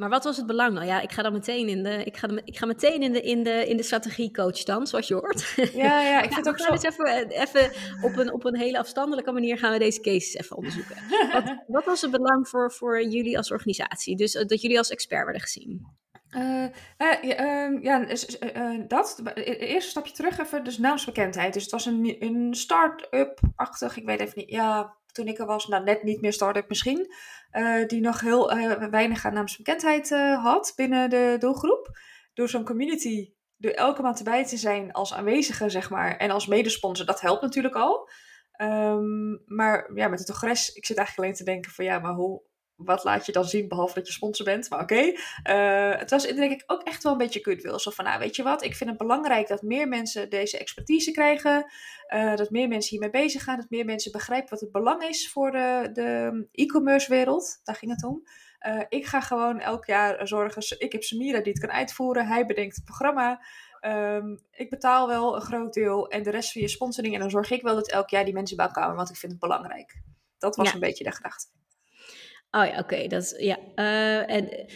Maar 0.00 0.08
wat 0.08 0.24
was 0.24 0.36
het 0.36 0.46
belang 0.46 0.72
nou? 0.72 0.86
Ja, 0.86 1.00
ik 1.00 1.12
ga 1.12 1.22
dan 1.22 1.32
meteen 1.32 1.68
in 1.68 1.82
de, 1.82 2.04
ik 2.04 2.16
ga, 2.16 2.26
de, 2.26 2.42
ik 2.44 2.58
ga 2.58 2.66
meteen 2.66 3.02
in 3.02 3.12
de, 3.12 3.20
in 3.20 3.42
de, 3.42 3.68
in 3.68 3.76
de 3.76 3.82
strategiecoach 3.82 4.62
dan, 4.62 4.86
zoals 4.86 5.08
je 5.08 5.14
hoort. 5.14 5.54
Ja, 5.72 6.00
ja, 6.02 6.22
ik 6.22 6.32
vind 6.34 6.44
ja, 6.44 6.50
ook 6.50 6.58
zo. 6.58 6.72
Dus 6.72 6.82
even, 6.82 7.28
even 7.28 7.72
op, 8.02 8.16
een, 8.16 8.32
op 8.32 8.44
een 8.44 8.56
hele 8.56 8.78
afstandelijke 8.78 9.32
manier 9.32 9.58
gaan 9.58 9.72
we 9.72 9.78
deze 9.78 10.00
cases 10.00 10.34
even 10.34 10.56
onderzoeken. 10.56 10.96
Wat, 11.32 11.56
wat 11.66 11.84
was 11.84 12.00
het 12.00 12.10
belang 12.10 12.48
voor, 12.48 12.72
voor 12.72 13.02
jullie 13.02 13.36
als 13.36 13.50
organisatie? 13.50 14.16
Dus 14.16 14.34
uh, 14.34 14.46
dat 14.46 14.60
jullie 14.60 14.78
als 14.78 14.90
expert 14.90 15.24
werden 15.24 15.42
gezien? 15.42 15.86
Uh, 16.30 16.64
uh, 16.98 17.82
ja, 17.82 18.06
uh, 18.56 18.80
dat. 18.88 19.22
Eerst 19.34 19.88
stapje 19.88 20.12
terug 20.12 20.38
even, 20.38 20.64
dus 20.64 20.78
naamsbekendheid. 20.78 21.52
Dus 21.52 21.62
het 21.62 21.72
was 21.72 21.86
een, 21.86 22.16
een 22.20 22.54
start-up-achtig, 22.54 23.96
ik 23.96 24.04
weet 24.04 24.20
even 24.20 24.38
niet, 24.38 24.50
ja, 24.50 24.96
toen 25.12 25.26
ik 25.26 25.38
er 25.38 25.46
was, 25.46 25.66
nou 25.66 25.84
net 25.84 26.02
niet 26.02 26.20
meer 26.20 26.32
start-up 26.32 26.68
misschien, 26.68 27.14
uh, 27.52 27.86
die 27.86 28.00
nog 28.00 28.20
heel 28.20 28.56
uh, 28.56 28.72
weinig 28.90 29.24
aan 29.24 29.34
naamsbekendheid 29.34 30.10
uh, 30.10 30.42
had 30.42 30.72
binnen 30.76 31.10
de 31.10 31.36
doelgroep. 31.38 31.98
Door 32.34 32.48
zo'n 32.48 32.64
community 32.64 33.32
er 33.58 33.74
elke 33.74 34.02
maand 34.02 34.18
erbij 34.18 34.44
te 34.46 34.56
zijn 34.56 34.92
als 34.92 35.14
aanwezige, 35.14 35.68
zeg 35.68 35.90
maar, 35.90 36.16
en 36.16 36.30
als 36.30 36.46
medesponsor, 36.46 37.06
dat 37.06 37.20
helpt 37.20 37.42
natuurlijk 37.42 37.74
al. 37.74 38.10
Um, 38.62 39.42
maar 39.46 39.90
ja, 39.94 40.08
met 40.08 40.18
het 40.18 40.28
congres, 40.28 40.72
ik 40.72 40.86
zit 40.86 40.96
eigenlijk 40.96 41.28
alleen 41.28 41.44
te 41.44 41.52
denken 41.52 41.70
van 41.70 41.84
ja, 41.84 41.98
maar 41.98 42.12
hoe, 42.12 42.42
wat 42.84 43.04
laat 43.04 43.26
je 43.26 43.32
dan 43.32 43.44
zien, 43.44 43.68
behalve 43.68 43.94
dat 43.94 44.06
je 44.06 44.12
sponsor 44.12 44.44
bent. 44.44 44.70
Maar 44.70 44.80
oké. 44.80 44.92
Okay. 44.92 45.92
Uh, 45.92 45.98
het 45.98 46.10
was 46.10 46.26
denk 46.26 46.52
ik 46.52 46.62
ook 46.66 46.82
echt 46.82 47.02
wel 47.02 47.12
een 47.12 47.18
beetje 47.18 47.44
goodwill. 47.44 47.78
Zo 47.78 47.90
van, 47.90 48.04
nou 48.04 48.18
weet 48.18 48.36
je 48.36 48.42
wat, 48.42 48.64
ik 48.64 48.74
vind 48.74 48.90
het 48.90 48.98
belangrijk 48.98 49.48
dat 49.48 49.62
meer 49.62 49.88
mensen 49.88 50.30
deze 50.30 50.58
expertise 50.58 51.10
krijgen. 51.10 51.70
Uh, 52.14 52.36
dat 52.36 52.50
meer 52.50 52.68
mensen 52.68 52.90
hiermee 52.90 53.22
bezig 53.22 53.42
gaan. 53.42 53.56
Dat 53.56 53.70
meer 53.70 53.84
mensen 53.84 54.12
begrijpen 54.12 54.50
wat 54.50 54.60
het 54.60 54.72
belang 54.72 55.02
is 55.02 55.30
voor 55.30 55.50
de, 55.50 55.90
de 55.92 56.46
e-commerce 56.52 57.10
wereld. 57.10 57.60
Daar 57.64 57.74
ging 57.74 57.92
het 57.92 58.04
om. 58.04 58.22
Uh, 58.66 58.82
ik 58.88 59.06
ga 59.06 59.20
gewoon 59.20 59.60
elk 59.60 59.86
jaar 59.86 60.28
zorgen. 60.28 60.78
Ik 60.78 60.92
heb 60.92 61.02
Samira 61.02 61.40
die 61.40 61.52
het 61.52 61.60
kan 61.60 61.70
uitvoeren. 61.70 62.26
Hij 62.26 62.46
bedenkt 62.46 62.76
het 62.76 62.84
programma. 62.84 63.40
Um, 63.80 64.38
ik 64.50 64.70
betaal 64.70 65.08
wel 65.08 65.34
een 65.34 65.40
groot 65.40 65.74
deel 65.74 66.08
en 66.08 66.22
de 66.22 66.30
rest 66.30 66.50
via 66.50 66.66
sponsoring. 66.66 67.14
En 67.14 67.20
dan 67.20 67.30
zorg 67.30 67.50
ik 67.50 67.62
wel 67.62 67.74
dat 67.74 67.90
elk 67.90 68.10
jaar 68.10 68.24
die 68.24 68.34
mensen 68.34 68.56
bij 68.56 68.66
elkaar 68.66 68.82
komen, 68.82 68.96
want 68.96 69.10
ik 69.10 69.16
vind 69.16 69.32
het 69.32 69.40
belangrijk. 69.40 70.02
Dat 70.38 70.56
was 70.56 70.68
ja. 70.68 70.74
een 70.74 70.80
beetje 70.80 71.04
de 71.04 71.12
gedachte. 71.12 71.46
Oh 72.50 72.66
ja, 72.66 72.78
oké. 72.78 73.06
Dat 73.06 73.34
ja. 73.38 73.58
Uh, 73.76 74.30
en, 74.30 74.66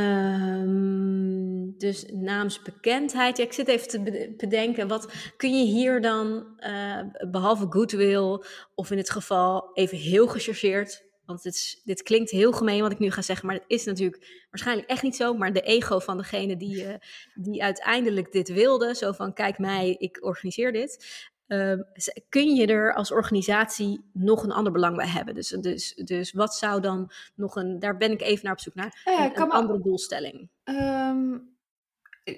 um, 0.00 1.78
dus 1.78 2.04
naamsbekendheid. 2.12 3.36
Ja, 3.36 3.44
ik 3.44 3.52
zit 3.52 3.68
even 3.68 3.88
te 3.88 4.34
bedenken. 4.36 4.88
Wat 4.88 5.12
kun 5.36 5.58
je 5.58 5.64
hier 5.64 6.00
dan, 6.00 6.46
uh, 6.60 7.00
behalve 7.30 7.66
goodwill, 7.70 8.42
of 8.74 8.90
in 8.90 8.96
het 8.96 9.10
geval 9.10 9.70
even 9.74 9.98
heel 9.98 10.26
gechargeerd. 10.26 11.10
Want 11.24 11.42
dit, 11.42 11.54
is, 11.54 11.80
dit 11.84 12.02
klinkt 12.02 12.30
heel 12.30 12.52
gemeen 12.52 12.82
wat 12.82 12.92
ik 12.92 12.98
nu 12.98 13.10
ga 13.10 13.22
zeggen, 13.22 13.46
maar 13.46 13.54
het 13.54 13.64
is 13.66 13.84
natuurlijk 13.84 14.44
waarschijnlijk 14.50 14.88
echt 14.88 15.02
niet 15.02 15.16
zo. 15.16 15.34
Maar 15.34 15.52
de 15.52 15.60
ego 15.60 15.98
van 15.98 16.16
degene 16.16 16.56
die, 16.56 16.84
uh, 16.84 16.94
die 17.34 17.62
uiteindelijk 17.62 18.32
dit 18.32 18.52
wilde, 18.52 18.94
zo 18.94 19.12
van 19.12 19.34
kijk 19.34 19.58
mij, 19.58 19.96
ik 19.98 20.18
organiseer 20.24 20.72
dit. 20.72 21.06
Uh, 21.48 21.80
kun 22.28 22.54
je 22.54 22.66
er 22.66 22.94
als 22.94 23.12
organisatie 23.12 24.10
nog 24.12 24.42
een 24.42 24.52
ander 24.52 24.72
belang 24.72 24.96
bij 24.96 25.06
hebben? 25.06 25.34
Dus, 25.34 25.48
dus, 25.48 25.94
dus 25.94 26.32
wat 26.32 26.54
zou 26.54 26.80
dan 26.80 27.12
nog 27.34 27.56
een, 27.56 27.78
daar 27.78 27.96
ben 27.96 28.10
ik 28.10 28.22
even 28.22 28.44
naar 28.44 28.52
op 28.52 28.60
zoek 28.60 28.74
naar, 28.74 29.00
ja, 29.04 29.24
een, 29.24 29.40
een 29.40 29.50
andere 29.50 29.80
doelstelling? 29.82 30.50
Um, 30.64 31.56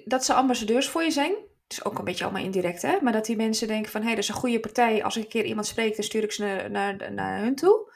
dat 0.05 0.25
ze 0.25 0.33
ambassadeurs 0.33 0.89
voor 0.89 1.03
je 1.03 1.11
zijn. 1.11 1.31
Het 1.63 1.77
is 1.77 1.83
ook 1.83 1.97
een 1.97 2.05
beetje 2.05 2.23
allemaal 2.23 2.43
indirect, 2.43 2.81
hè? 2.81 2.97
Maar 3.01 3.13
dat 3.13 3.25
die 3.25 3.35
mensen 3.35 3.67
denken 3.67 3.91
van, 3.91 4.01
hé, 4.01 4.07
hey, 4.07 4.15
dat 4.15 4.23
is 4.23 4.29
een 4.29 4.35
goede 4.35 4.59
partij. 4.59 5.03
Als 5.03 5.17
ik 5.17 5.23
een 5.23 5.29
keer 5.29 5.45
iemand 5.45 5.67
spreek, 5.67 5.95
dan 5.95 6.05
stuur 6.05 6.23
ik 6.23 6.31
ze 6.31 6.43
naar, 6.43 6.71
naar, 6.71 7.13
naar 7.13 7.41
hun 7.41 7.55
toe. 7.55 7.93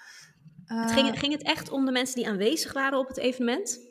Uh, 0.68 0.82
het 0.82 0.92
ging, 0.92 1.20
ging 1.20 1.32
het 1.32 1.44
echt 1.44 1.72
om 1.72 1.86
de 1.86 1.92
mensen 1.92 2.16
die 2.16 2.28
aanwezig 2.28 2.74
waren 2.74 3.00
op 3.00 3.08
het 3.08 3.18
evenement? 3.18 3.88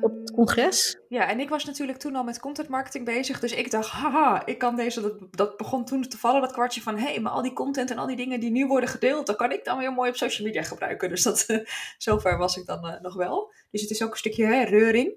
Op 0.00 0.18
het 0.20 0.30
congres. 0.30 0.98
Ja, 1.08 1.28
en 1.28 1.40
ik 1.40 1.48
was 1.48 1.64
natuurlijk 1.64 1.98
toen 1.98 2.16
al 2.16 2.24
met 2.24 2.40
content 2.40 2.68
marketing 2.68 3.04
bezig. 3.04 3.40
Dus 3.40 3.52
ik 3.52 3.70
dacht, 3.70 3.90
haha, 3.90 4.46
ik 4.46 4.58
kan 4.58 4.76
deze. 4.76 5.00
Dat, 5.00 5.14
dat 5.30 5.56
begon 5.56 5.84
toen 5.84 6.02
te 6.02 6.18
vallen, 6.18 6.40
dat 6.40 6.52
kwartje 6.52 6.82
van: 6.82 6.98
hé, 6.98 7.04
hey, 7.04 7.20
maar 7.20 7.32
al 7.32 7.42
die 7.42 7.52
content 7.52 7.90
en 7.90 7.98
al 7.98 8.06
die 8.06 8.16
dingen 8.16 8.40
die 8.40 8.50
nu 8.50 8.66
worden 8.66 8.88
gedeeld, 8.88 9.26
dat 9.26 9.36
kan 9.36 9.52
ik 9.52 9.64
dan 9.64 9.78
weer 9.78 9.92
mooi 9.92 10.10
op 10.10 10.16
social 10.16 10.46
media 10.46 10.62
gebruiken. 10.62 11.08
Dus 11.08 11.22
dat, 11.22 11.46
zover 11.98 12.38
was 12.38 12.56
ik 12.56 12.66
dan 12.66 12.86
uh, 12.86 13.00
nog 13.00 13.14
wel. 13.14 13.52
Dus 13.70 13.80
het 13.80 13.90
is 13.90 14.02
ook 14.02 14.10
een 14.10 14.16
stukje 14.16 14.46
hè, 14.46 14.62
reuring. 14.62 15.14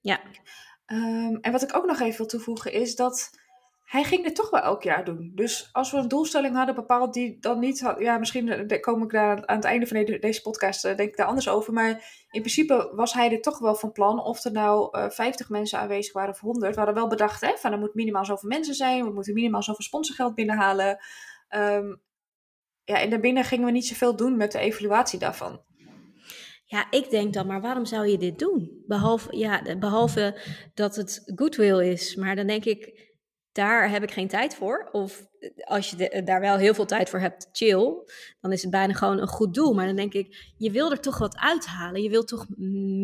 Ja. 0.00 0.20
Ehm, 0.86 1.36
en 1.40 1.52
wat 1.52 1.62
ik 1.62 1.76
ook 1.76 1.86
nog 1.86 2.00
even 2.00 2.16
wil 2.16 2.26
toevoegen 2.26 2.72
is 2.72 2.96
dat 2.96 3.30
hij 3.88 4.04
ging 4.04 4.24
dit 4.24 4.34
toch 4.34 4.50
wel 4.50 4.60
elk 4.60 4.82
jaar 4.82 5.04
doen. 5.04 5.32
Dus 5.34 5.68
als 5.72 5.90
we 5.90 5.98
een 5.98 6.08
doelstelling 6.08 6.56
hadden 6.56 6.74
bepaald 6.74 7.14
die 7.14 7.38
dan 7.40 7.58
niet 7.58 7.80
had, 7.80 7.98
ja, 7.98 8.18
misschien 8.18 8.48
eh, 8.48 8.80
kom 8.80 9.02
ik 9.02 9.10
daar 9.10 9.46
aan 9.46 9.56
het 9.56 9.64
einde 9.64 9.86
van 9.86 10.04
deze 10.04 10.42
podcast 10.42 10.82
denk 10.82 11.00
ik 11.00 11.16
daar 11.16 11.26
anders 11.26 11.48
over, 11.48 11.72
maar 11.72 11.90
in 12.30 12.40
principe 12.40 12.92
was 12.94 13.12
hij 13.12 13.28
dit 13.28 13.42
toch 13.42 13.58
wel 13.58 13.74
van 13.74 13.92
plan 13.92 14.22
of 14.22 14.44
er 14.44 14.52
nou 14.52 14.98
uh, 14.98 15.10
50 15.10 15.48
mensen 15.48 15.78
aanwezig 15.78 16.12
waren 16.12 16.30
of 16.30 16.40
100. 16.40 16.70
We 16.70 16.76
hadden 16.76 16.98
wel 16.98 17.08
bedacht, 17.08 17.40
hè, 17.40 17.52
van 17.56 17.72
er 17.72 17.78
moet 17.78 17.94
minimaal 17.94 18.24
zoveel 18.24 18.48
mensen 18.48 18.74
zijn, 18.74 19.04
we 19.04 19.12
moeten 19.12 19.34
minimaal 19.34 19.62
zoveel 19.62 19.84
sponsorgeld 19.84 20.34
binnenhalen. 20.34 20.98
Um, 21.56 22.00
ja, 22.84 23.00
en 23.00 23.10
daarbinnen 23.10 23.44
gingen 23.44 23.66
we 23.66 23.72
niet 23.72 23.86
zoveel 23.86 24.16
doen 24.16 24.36
met 24.36 24.52
de 24.52 24.58
evaluatie 24.58 25.18
daarvan. 25.18 25.62
Ja, 26.64 26.86
ik 26.90 27.10
denk 27.10 27.34
dan, 27.34 27.46
maar 27.46 27.60
waarom 27.60 27.84
zou 27.84 28.06
je 28.06 28.18
dit 28.18 28.38
doen? 28.38 28.82
Behalve, 28.86 29.36
ja, 29.36 29.76
behalve 29.78 30.40
dat 30.74 30.96
het 30.96 31.32
goodwill 31.34 31.90
is. 31.90 32.16
Maar 32.16 32.36
dan 32.36 32.46
denk 32.46 32.64
ik, 32.64 33.07
daar 33.52 33.90
heb 33.90 34.02
ik 34.02 34.10
geen 34.10 34.28
tijd 34.28 34.54
voor. 34.54 34.88
Of 34.92 35.26
als 35.64 35.90
je 35.90 36.22
daar 36.24 36.40
wel 36.40 36.56
heel 36.56 36.74
veel 36.74 36.86
tijd 36.86 37.10
voor 37.10 37.20
hebt, 37.20 37.48
chill. 37.52 37.94
Dan 38.40 38.52
is 38.52 38.62
het 38.62 38.70
bijna 38.70 38.92
gewoon 38.92 39.18
een 39.18 39.28
goed 39.28 39.54
doel. 39.54 39.74
Maar 39.74 39.86
dan 39.86 39.96
denk 39.96 40.14
ik, 40.14 40.52
je 40.56 40.70
wil 40.70 40.90
er 40.90 41.00
toch 41.00 41.18
wat 41.18 41.36
uithalen. 41.36 42.02
Je 42.02 42.10
wilt 42.10 42.28
toch 42.28 42.46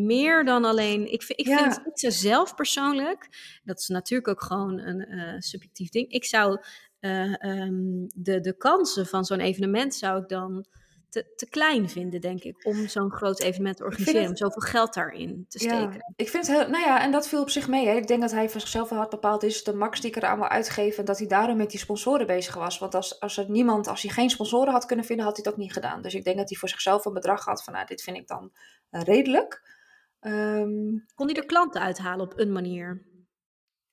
meer 0.04 0.44
dan 0.44 0.64
alleen. 0.64 1.12
Ik, 1.12 1.22
vind, 1.22 1.40
ik 1.40 1.46
ja. 1.46 1.72
vind 1.72 2.02
ik 2.02 2.12
zelf 2.12 2.54
persoonlijk, 2.54 3.28
dat 3.64 3.78
is 3.78 3.88
natuurlijk 3.88 4.28
ook 4.28 4.42
gewoon 4.42 4.78
een 4.78 5.12
uh, 5.12 5.34
subjectief 5.38 5.88
ding. 5.88 6.10
Ik 6.10 6.24
zou 6.24 6.58
uh, 7.00 7.34
um, 7.40 8.06
de, 8.14 8.40
de 8.40 8.56
kansen 8.56 9.06
van 9.06 9.24
zo'n 9.24 9.40
evenement 9.40 9.94
zou 9.94 10.22
ik 10.22 10.28
dan 10.28 10.66
te, 11.14 11.32
te 11.36 11.48
klein 11.48 11.88
vinden, 11.88 12.20
denk 12.20 12.42
ik, 12.42 12.66
om 12.66 12.88
zo'n 12.88 13.12
groot 13.12 13.40
evenement 13.40 13.76
te 13.76 13.84
organiseren, 13.84 14.28
om 14.28 14.36
zoveel 14.36 14.62
geld 14.62 14.94
daarin 14.94 15.44
te 15.48 15.58
steken. 15.58 15.92
Ja, 15.92 16.12
ik 16.16 16.28
vind 16.28 16.46
het 16.46 16.56
heel, 16.56 16.68
nou 16.68 16.84
ja, 16.84 17.02
en 17.02 17.12
dat 17.12 17.28
viel 17.28 17.40
op 17.40 17.50
zich 17.50 17.68
mee. 17.68 17.86
Hè. 17.86 17.94
Ik 17.94 18.06
denk 18.06 18.20
dat 18.20 18.30
hij 18.30 18.48
voor 18.48 18.60
zichzelf 18.60 18.88
wel 18.88 18.98
had 18.98 19.10
bepaald, 19.10 19.42
is 19.42 19.64
de 19.64 19.74
max 19.74 20.00
die 20.00 20.10
ik 20.10 20.16
er 20.16 20.24
aan 20.24 20.38
wil 20.38 20.48
uitgeven, 20.48 21.04
dat 21.04 21.18
hij 21.18 21.26
daarom 21.26 21.56
met 21.56 21.70
die 21.70 21.80
sponsoren 21.80 22.26
bezig 22.26 22.54
was. 22.54 22.78
Want 22.78 22.94
als, 22.94 23.20
als 23.20 23.36
er 23.36 23.50
niemand, 23.50 23.88
als 23.88 24.02
hij 24.02 24.10
geen 24.10 24.30
sponsoren 24.30 24.72
had 24.72 24.86
kunnen 24.86 25.04
vinden, 25.04 25.26
had 25.26 25.36
hij 25.36 25.52
ook 25.52 25.58
niet 25.58 25.72
gedaan. 25.72 26.02
Dus 26.02 26.14
ik 26.14 26.24
denk 26.24 26.36
dat 26.36 26.48
hij 26.48 26.58
voor 26.58 26.68
zichzelf 26.68 27.04
een 27.04 27.12
bedrag 27.12 27.44
had 27.44 27.64
van, 27.64 27.72
nou, 27.72 27.86
dit 27.86 28.02
vind 28.02 28.16
ik 28.16 28.28
dan 28.28 28.52
uh, 28.90 29.02
redelijk. 29.02 29.72
Um, 30.20 31.04
Kon 31.14 31.26
hij 31.26 31.36
er 31.36 31.46
klanten 31.46 31.80
uithalen 31.80 32.24
op 32.24 32.38
een 32.38 32.52
manier? 32.52 33.02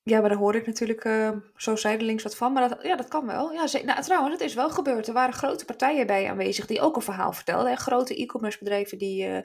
Ja, 0.04 0.20
maar 0.20 0.28
daar 0.28 0.38
hoor 0.38 0.54
ik 0.54 0.66
natuurlijk 0.66 1.04
uh, 1.04 1.30
zo 1.56 1.76
zijdelings 1.76 2.22
wat 2.22 2.36
van. 2.36 2.52
Maar 2.52 2.68
dat, 2.68 2.82
ja, 2.82 2.96
dat 2.96 3.08
kan 3.08 3.26
wel. 3.26 3.52
Ja, 3.52 3.64
nou, 3.84 4.02
trouwens, 4.02 4.32
het 4.32 4.40
is 4.40 4.54
wel 4.54 4.70
gebeurd. 4.70 5.06
Er 5.06 5.12
waren 5.12 5.34
grote 5.34 5.64
partijen 5.64 6.06
bij 6.06 6.30
aanwezig 6.30 6.66
die 6.66 6.80
ook 6.80 6.96
een 6.96 7.02
verhaal 7.02 7.32
vertelden. 7.32 7.76
Grote 7.76 8.16
e-commerce 8.16 8.58
bedrijven 8.58 8.98
die 8.98 9.26
uh, 9.26 9.38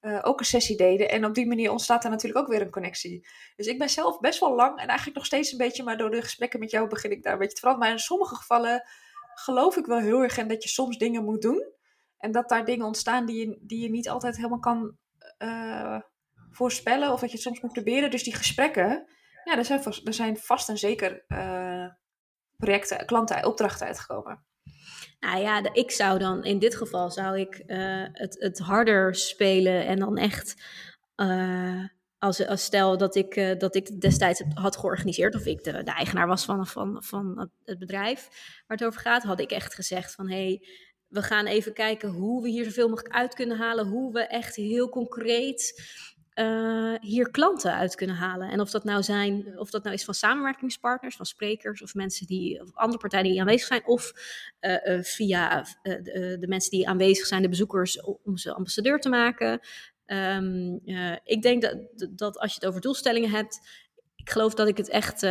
uh, 0.00 0.18
ook 0.22 0.40
een 0.40 0.46
sessie 0.46 0.76
deden. 0.76 1.08
En 1.08 1.24
op 1.24 1.34
die 1.34 1.46
manier 1.46 1.70
ontstaat 1.70 2.04
er 2.04 2.10
natuurlijk 2.10 2.40
ook 2.40 2.52
weer 2.52 2.60
een 2.60 2.70
connectie. 2.70 3.28
Dus 3.56 3.66
ik 3.66 3.78
ben 3.78 3.90
zelf 3.90 4.20
best 4.20 4.40
wel 4.40 4.54
lang 4.54 4.78
en 4.78 4.86
eigenlijk 4.86 5.16
nog 5.16 5.26
steeds 5.26 5.52
een 5.52 5.58
beetje, 5.58 5.82
maar 5.82 5.96
door 5.96 6.10
de 6.10 6.22
gesprekken 6.22 6.60
met 6.60 6.70
jou 6.70 6.88
begin 6.88 7.10
ik 7.10 7.22
daar 7.22 7.32
een 7.32 7.38
beetje 7.38 7.54
te 7.54 7.60
veranderen. 7.60 7.88
Maar 7.88 7.98
in 7.98 8.04
sommige 8.04 8.34
gevallen 8.34 8.82
geloof 9.34 9.76
ik 9.76 9.86
wel 9.86 9.98
heel 9.98 10.22
erg 10.22 10.38
in 10.38 10.48
dat 10.48 10.62
je 10.62 10.68
soms 10.68 10.98
dingen 10.98 11.24
moet 11.24 11.42
doen. 11.42 11.64
En 12.18 12.32
dat 12.32 12.48
daar 12.48 12.64
dingen 12.64 12.86
ontstaan 12.86 13.26
die 13.26 13.46
je, 13.46 13.58
die 13.60 13.82
je 13.82 13.90
niet 13.90 14.08
altijd 14.08 14.36
helemaal 14.36 14.58
kan 14.58 14.96
voorspellen. 16.50 17.12
Of 17.12 17.20
dat 17.20 17.30
je 17.30 17.36
het 17.36 17.44
soms 17.44 17.60
moet 17.60 17.72
proberen. 17.72 18.10
Dus 18.10 18.22
die 18.22 18.34
gesprekken 18.34 19.06
ja, 19.44 19.56
er 19.56 19.64
zijn, 19.64 19.82
vast, 19.82 20.14
zijn 20.14 20.36
vast 20.36 20.68
en 20.68 20.78
zeker 20.78 21.24
uh, 21.28 21.88
projecten, 22.56 23.06
klanten, 23.06 23.46
opdrachten 23.46 23.86
uitgekomen. 23.86 24.44
Nou 25.20 25.40
ja, 25.40 25.72
ik 25.72 25.90
zou 25.90 26.18
dan 26.18 26.44
in 26.44 26.58
dit 26.58 26.76
geval 26.76 27.10
zou 27.10 27.38
ik 27.38 27.62
uh, 27.66 28.06
het, 28.12 28.36
het 28.38 28.58
harder 28.58 29.14
spelen 29.14 29.86
en 29.86 29.98
dan 29.98 30.16
echt. 30.16 30.62
Uh, 31.16 31.84
als, 32.18 32.46
als 32.46 32.64
stel 32.64 32.98
dat 32.98 33.14
ik, 33.14 33.60
dat 33.60 33.74
ik 33.74 34.00
destijds 34.00 34.42
had 34.54 34.76
georganiseerd, 34.76 35.34
of 35.34 35.46
ik 35.46 35.64
de, 35.64 35.82
de 35.82 35.90
eigenaar 35.90 36.26
was 36.26 36.44
van, 36.44 36.66
van, 36.66 37.02
van 37.02 37.50
het 37.64 37.78
bedrijf 37.78 38.28
waar 38.66 38.76
het 38.76 38.86
over 38.86 39.00
gaat, 39.00 39.22
had 39.22 39.40
ik 39.40 39.50
echt 39.50 39.74
gezegd 39.74 40.14
van 40.14 40.28
hé, 40.28 40.44
hey, 40.44 40.66
we 41.10 41.22
gaan 41.22 41.46
even 41.46 41.72
kijken 41.72 42.08
hoe 42.08 42.42
we 42.42 42.48
hier 42.48 42.64
zoveel 42.64 42.88
mogelijk 42.88 43.14
uit 43.14 43.34
kunnen 43.34 43.56
halen, 43.56 43.86
hoe 43.86 44.12
we 44.12 44.20
echt 44.20 44.56
heel 44.56 44.88
concreet 44.88 45.82
uh, 46.40 46.94
hier 47.00 47.30
klanten 47.30 47.74
uit 47.74 47.94
kunnen 47.94 48.16
halen. 48.16 48.50
En 48.50 48.60
of 48.60 48.70
dat 48.70 48.84
nou 48.84 49.02
zijn, 49.02 49.58
of 49.58 49.70
dat 49.70 49.82
nou 49.82 49.94
is 49.94 50.04
van 50.04 50.14
samenwerkingspartners, 50.14 51.16
van 51.16 51.26
sprekers 51.26 51.82
of 51.82 51.94
mensen 51.94 52.26
die, 52.26 52.60
of 52.60 52.74
andere 52.74 53.00
partijen 53.00 53.30
die 53.30 53.40
aanwezig 53.40 53.66
zijn, 53.66 53.86
of 53.86 54.12
uh, 54.60 54.96
uh, 54.96 55.02
via 55.02 55.66
de, 55.82 56.36
de, 56.40 56.46
mensen 56.48 56.70
die 56.70 56.88
aanwezig 56.88 57.26
zijn, 57.26 57.42
de 57.42 57.48
bezoekers, 57.48 58.02
om 58.02 58.36
ze 58.36 58.54
ambassadeur 58.54 59.00
te 59.00 59.08
maken. 59.08 59.60
Um, 60.06 60.80
ik 61.24 61.42
denk 61.42 61.62
dat, 61.62 61.76
dat 62.10 62.38
als 62.38 62.50
je 62.50 62.58
het 62.60 62.68
over 62.68 62.80
doelstellingen 62.80 63.30
hebt, 63.30 63.60
ik 64.16 64.30
geloof 64.30 64.54
dat 64.54 64.68
ik 64.68 64.76
het 64.76 64.88
echt 64.88 65.26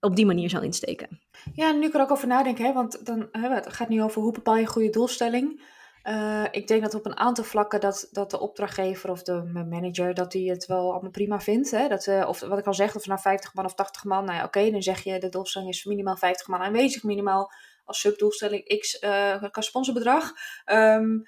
op 0.00 0.16
die 0.16 0.26
manier 0.26 0.50
zal 0.50 0.62
insteken. 0.62 1.20
Ja, 1.54 1.72
nu 1.72 1.88
kan 1.88 2.00
ik 2.00 2.06
ook 2.06 2.12
over 2.12 2.28
nadenken, 2.28 2.64
hè, 2.64 2.72
want 2.72 3.06
dan, 3.06 3.28
hè, 3.32 3.48
het 3.48 3.72
gaat 3.72 3.88
nu 3.88 4.02
over 4.02 4.22
hoe 4.22 4.32
bepaal 4.32 4.56
je 4.56 4.66
goede 4.66 4.90
doelstelling. 4.90 5.60
Uh, 6.08 6.44
ik 6.50 6.66
denk 6.66 6.82
dat 6.82 6.94
op 6.94 7.06
een 7.06 7.16
aantal 7.16 7.44
vlakken 7.44 7.80
dat, 7.80 8.08
dat 8.10 8.30
de 8.30 8.40
opdrachtgever 8.40 9.10
of 9.10 9.22
de 9.22 9.64
manager 9.68 10.14
dat 10.14 10.32
die 10.32 10.50
het 10.50 10.66
wel 10.66 10.92
allemaal 10.92 11.10
prima 11.10 11.40
vindt. 11.40 11.70
Hè? 11.70 11.88
Dat, 11.88 12.06
uh, 12.06 12.28
of 12.28 12.40
wat 12.40 12.58
ik 12.58 12.66
al 12.66 12.74
zeg, 12.74 12.96
of 12.96 13.06
nou 13.06 13.20
50 13.20 13.54
man 13.54 13.64
of 13.64 13.74
80 13.74 14.04
man, 14.04 14.24
nou 14.24 14.38
ja, 14.38 14.44
oké, 14.44 14.70
dan 14.70 14.82
zeg 14.82 15.02
je 15.02 15.18
de 15.18 15.28
doelstelling 15.28 15.70
is 15.70 15.84
minimaal 15.84 16.16
50 16.16 16.46
man 16.46 16.60
aanwezig, 16.60 17.02
minimaal 17.02 17.52
als 17.84 18.00
subdoelstelling 18.00 18.78
x 18.78 19.02
uh, 19.02 19.42
qua 19.50 19.60
sponsorbedrag. 19.60 20.32
Um, 20.72 21.22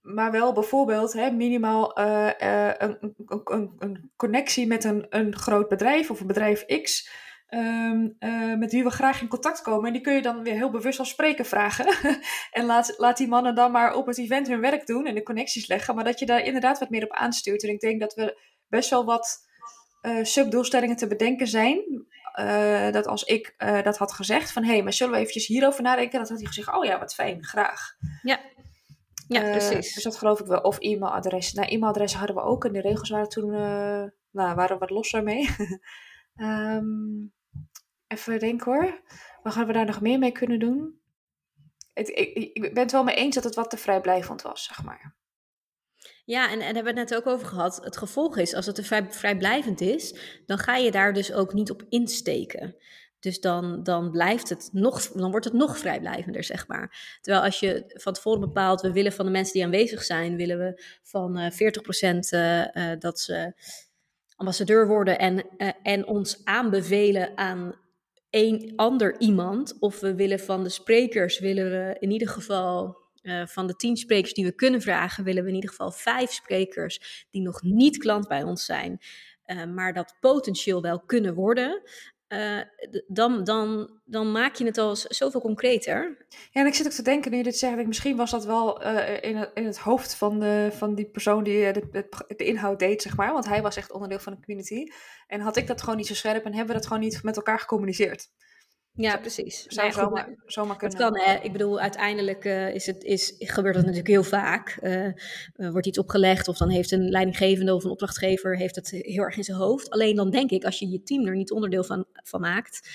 maar 0.00 0.30
wel 0.30 0.52
bijvoorbeeld 0.52 1.12
hè, 1.12 1.30
minimaal 1.30 1.98
een, 1.98 2.84
een, 2.84 3.74
een, 3.78 4.12
connectie 4.16 4.66
met 4.66 4.84
een, 4.84 5.06
een 5.08 5.36
groot 5.36 5.68
bedrijf 5.68 6.10
of 6.10 6.20
een 6.20 6.26
bedrijf 6.26 6.64
X. 6.82 7.10
Um, 7.54 8.16
uh, 8.18 8.54
met 8.54 8.72
wie 8.72 8.84
we 8.84 8.90
graag 8.90 9.20
in 9.20 9.28
contact 9.28 9.62
komen. 9.62 9.86
En 9.86 9.92
die 9.92 10.02
kun 10.02 10.14
je 10.14 10.22
dan 10.22 10.42
weer 10.42 10.54
heel 10.54 10.70
bewust 10.70 10.98
als 10.98 11.08
spreken 11.08 11.44
vragen. 11.44 11.86
en 12.50 12.64
laat, 12.64 12.94
laat 12.96 13.16
die 13.16 13.28
mannen 13.28 13.54
dan 13.54 13.70
maar 13.70 13.94
op 13.94 14.06
het 14.06 14.18
event 14.18 14.48
hun 14.48 14.60
werk 14.60 14.86
doen 14.86 15.06
en 15.06 15.14
de 15.14 15.22
connecties 15.22 15.66
leggen. 15.66 15.94
Maar 15.94 16.04
dat 16.04 16.18
je 16.18 16.26
daar 16.26 16.44
inderdaad 16.44 16.78
wat 16.78 16.90
meer 16.90 17.04
op 17.04 17.12
aanstuurt. 17.12 17.62
En 17.62 17.68
ik 17.68 17.80
denk 17.80 18.00
dat 18.00 18.14
we 18.14 18.40
best 18.68 18.90
wel 18.90 19.04
wat 19.04 19.46
uh, 20.02 20.24
subdoelstellingen 20.24 20.96
te 20.96 21.06
bedenken 21.06 21.46
zijn. 21.46 22.06
Uh, 22.40 22.90
dat 22.90 23.06
als 23.06 23.22
ik 23.24 23.54
dat 23.82 23.98
had 23.98 24.12
gezegd 24.12 24.52
van 24.52 24.64
hé, 24.64 24.72
hey, 24.72 24.82
maar 24.82 24.92
zullen 24.92 25.12
we 25.12 25.18
eventjes 25.18 25.46
hierover 25.46 25.82
nadenken? 25.82 26.18
Dat 26.18 26.28
had 26.28 26.38
hij 26.38 26.46
gezegd, 26.46 26.76
oh 26.76 26.84
ja, 26.84 26.98
wat 26.98 27.14
fijn, 27.14 27.44
graag. 27.44 27.80
Ja, 28.22 28.40
ja 29.28 29.40
precies. 29.40 29.94
Dus 29.94 30.02
dat 30.02 30.16
geloof 30.16 30.40
ik 30.40 30.46
wel. 30.46 30.60
Of 30.60 30.78
e-mailadres. 30.78 31.52
Nou, 31.52 31.68
e-mailadressen 31.68 32.18
hadden 32.18 32.36
we 32.36 32.42
ook 32.42 32.64
en 32.64 32.72
de 32.72 32.80
regels 32.80 33.10
waren 33.10 33.28
toen, 33.28 33.50
nou, 34.30 34.54
waren 34.54 34.78
wat 34.78 34.90
losser 34.90 35.22
mee. 35.22 35.48
um, 36.36 37.32
Even 38.06 38.38
denken 38.38 38.72
hoor. 38.72 39.02
Wat 39.42 39.52
gaan 39.52 39.66
we 39.66 39.72
daar 39.72 39.86
nog 39.86 40.00
meer 40.00 40.18
mee 40.18 40.32
kunnen 40.32 40.58
doen? 40.58 41.00
Ik, 41.94 42.08
ik, 42.08 42.74
ben 42.74 42.82
het 42.82 42.92
wel 42.92 43.04
mee 43.04 43.14
eens 43.14 43.34
dat 43.34 43.44
het 43.44 43.54
wat 43.54 43.70
te 43.70 43.76
vrijblijvend 43.76 44.42
was, 44.42 44.64
zeg 44.64 44.82
maar. 44.82 45.14
Ja, 46.24 46.50
en, 46.50 46.60
en 46.60 46.74
hebben 46.74 46.94
we 46.94 47.00
het 47.00 47.10
net 47.10 47.18
ook 47.18 47.26
over 47.26 47.46
gehad. 47.46 47.76
Het 47.76 47.96
gevolg 47.96 48.36
is, 48.36 48.54
als 48.54 48.66
het 48.66 48.74
te 48.74 48.84
vrij, 48.84 49.06
vrijblijvend 49.12 49.80
is, 49.80 50.18
dan 50.46 50.58
ga 50.58 50.76
je 50.76 50.90
daar 50.90 51.12
dus 51.12 51.32
ook 51.32 51.52
niet 51.52 51.70
op 51.70 51.84
insteken. 51.88 52.76
Dus 53.18 53.40
dan, 53.40 53.82
dan, 53.82 54.10
blijft 54.10 54.48
het 54.48 54.68
nog, 54.72 55.02
dan 55.02 55.30
wordt 55.30 55.44
het 55.44 55.54
nog 55.54 55.78
vrijblijvender, 55.78 56.44
zeg 56.44 56.68
maar. 56.68 57.18
Terwijl 57.20 57.44
als 57.44 57.60
je 57.60 57.84
van 57.86 58.12
tevoren 58.12 58.40
bepaalt, 58.40 58.80
we 58.80 58.92
willen 58.92 59.12
van 59.12 59.24
de 59.24 59.30
mensen 59.30 59.52
die 59.52 59.64
aanwezig 59.64 60.02
zijn, 60.02 60.36
willen 60.36 60.58
we 60.58 60.82
van 61.02 61.38
uh, 61.38 61.50
40% 61.50 61.54
uh, 62.30 62.66
uh, 62.74 62.98
dat 62.98 63.20
ze 63.20 63.52
ambassadeur 64.36 64.86
worden 64.86 65.18
en, 65.18 65.46
en 65.82 66.06
ons 66.06 66.44
aanbevelen 66.44 67.36
aan 67.36 67.74
een 68.34 68.72
ander 68.76 69.20
iemand. 69.20 69.76
Of 69.78 70.00
we 70.00 70.14
willen 70.14 70.40
van 70.40 70.62
de 70.62 70.68
sprekers, 70.68 71.38
willen 71.38 71.70
we 71.70 71.96
in 71.98 72.10
ieder 72.10 72.28
geval 72.28 72.96
uh, 73.22 73.46
van 73.46 73.66
de 73.66 73.76
tien 73.76 73.96
sprekers 73.96 74.32
die 74.32 74.44
we 74.44 74.54
kunnen 74.54 74.80
vragen, 74.80 75.24
willen 75.24 75.42
we 75.42 75.48
in 75.48 75.54
ieder 75.54 75.70
geval 75.70 75.90
vijf 75.90 76.30
sprekers 76.30 77.26
die 77.30 77.42
nog 77.42 77.62
niet 77.62 77.98
klant 77.98 78.28
bij 78.28 78.42
ons 78.42 78.64
zijn, 78.64 78.98
uh, 79.46 79.64
maar 79.64 79.92
dat 79.92 80.16
potentieel 80.20 80.82
wel 80.82 81.00
kunnen 81.00 81.34
worden. 81.34 81.82
Uh, 82.28 82.60
dan, 83.06 83.44
dan, 83.44 83.90
dan 84.04 84.32
maak 84.32 84.54
je 84.54 84.64
het 84.64 84.78
al 84.78 84.96
zoveel 84.96 85.40
concreter. 85.40 86.26
Ja, 86.50 86.60
en 86.60 86.66
ik 86.66 86.74
zit 86.74 86.86
ook 86.86 86.92
te 86.92 87.02
denken, 87.02 87.30
nu 87.30 87.36
je 87.36 87.42
dit 87.42 87.58
zegt, 87.58 87.86
misschien 87.86 88.16
was 88.16 88.30
dat 88.30 88.44
wel 88.44 88.84
uh, 88.84 89.22
in, 89.22 89.36
het, 89.36 89.50
in 89.54 89.66
het 89.66 89.78
hoofd 89.78 90.14
van, 90.14 90.40
de, 90.40 90.68
van 90.72 90.94
die 90.94 91.06
persoon 91.06 91.44
die 91.44 91.72
de, 91.72 91.88
de, 91.90 92.34
de, 92.36 92.44
inhoud 92.44 92.78
deed, 92.78 93.02
zeg 93.02 93.16
maar. 93.16 93.32
Want 93.32 93.48
hij 93.48 93.62
was 93.62 93.76
echt 93.76 93.92
onderdeel 93.92 94.18
van 94.18 94.32
de 94.32 94.40
community. 94.40 94.84
En 95.26 95.40
had 95.40 95.56
ik 95.56 95.66
dat 95.66 95.80
gewoon 95.80 95.96
niet 95.96 96.06
zo 96.06 96.14
scherp 96.14 96.44
en 96.44 96.54
hebben 96.54 96.74
we 96.74 96.80
dat 96.80 96.86
gewoon 96.86 97.02
niet 97.02 97.22
met 97.22 97.36
elkaar 97.36 97.58
gecommuniceerd. 97.58 98.28
Ja, 98.96 99.16
precies. 99.16 99.62
Zou 99.62 99.86
nee, 99.86 99.96
zomaar, 99.96 100.24
goed, 100.24 100.52
zomaar 100.52 100.76
kunnen. 100.76 100.98
Het 100.98 101.06
kan, 101.06 101.20
hè. 101.20 101.40
Ik 101.42 101.52
bedoel, 101.52 101.80
uiteindelijk 101.80 102.44
uh, 102.44 102.74
is 102.74 102.86
het, 102.86 103.04
is, 103.04 103.34
gebeurt 103.38 103.74
dat 103.74 103.82
natuurlijk 103.82 104.10
heel 104.10 104.22
vaak. 104.22 104.78
Uh, 104.82 105.04
uh, 105.04 105.12
wordt 105.70 105.86
iets 105.86 105.98
opgelegd 105.98 106.48
of 106.48 106.56
dan 106.56 106.68
heeft 106.68 106.90
een 106.90 107.08
leidinggevende 107.08 107.74
of 107.74 107.84
een 107.84 107.90
opdrachtgever 107.90 108.56
heeft 108.56 108.76
het 108.76 108.90
heel 108.90 109.22
erg 109.22 109.36
in 109.36 109.44
zijn 109.44 109.58
hoofd. 109.58 109.90
Alleen 109.90 110.16
dan 110.16 110.30
denk 110.30 110.50
ik, 110.50 110.64
als 110.64 110.78
je 110.78 110.88
je 110.88 111.02
team 111.02 111.26
er 111.26 111.36
niet 111.36 111.52
onderdeel 111.52 111.84
van, 111.84 112.06
van 112.28 112.40
maakt, 112.40 112.88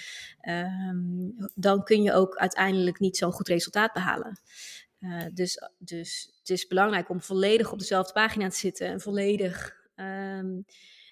um, 0.50 1.36
dan 1.56 1.84
kun 1.84 2.02
je 2.02 2.14
ook 2.14 2.36
uiteindelijk 2.36 3.00
niet 3.00 3.18
zo'n 3.18 3.32
goed 3.32 3.48
resultaat 3.48 3.94
behalen. 3.94 4.40
dus, 5.34 5.70
dus 5.78 6.36
het 6.40 6.50
is 6.50 6.68
belangrijk 6.68 7.10
om 7.10 7.22
volledig 7.22 7.72
op 7.72 7.80
dezelfde 7.80 8.14
pagina 8.14 8.50
te 8.50 8.58
zitten 8.58 8.88
en 8.88 9.02
volledig... 9.02 9.78
Um, 9.96 10.66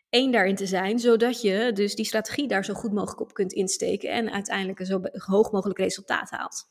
één 0.10 0.32
daarin 0.32 0.56
te 0.56 0.66
zijn, 0.66 1.00
zodat 1.00 1.42
je 1.42 1.72
dus 1.74 1.96
die 1.96 2.06
strategie 2.06 2.48
daar 2.48 2.66
zo 2.66 2.74
goed 2.74 2.94
mogelijk 2.94 3.22
op 3.22 3.34
kunt 3.34 3.54
insteken 3.54 4.12
en 4.12 4.32
uiteindelijk 4.32 4.80
een 4.80 4.86
zo 4.86 5.02
hoog 5.12 5.52
mogelijk 5.52 5.80
resultaat 5.80 6.30
haalt. 6.30 6.70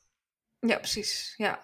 Ja, 0.61 0.77
precies. 0.77 1.35
Ja. 1.37 1.61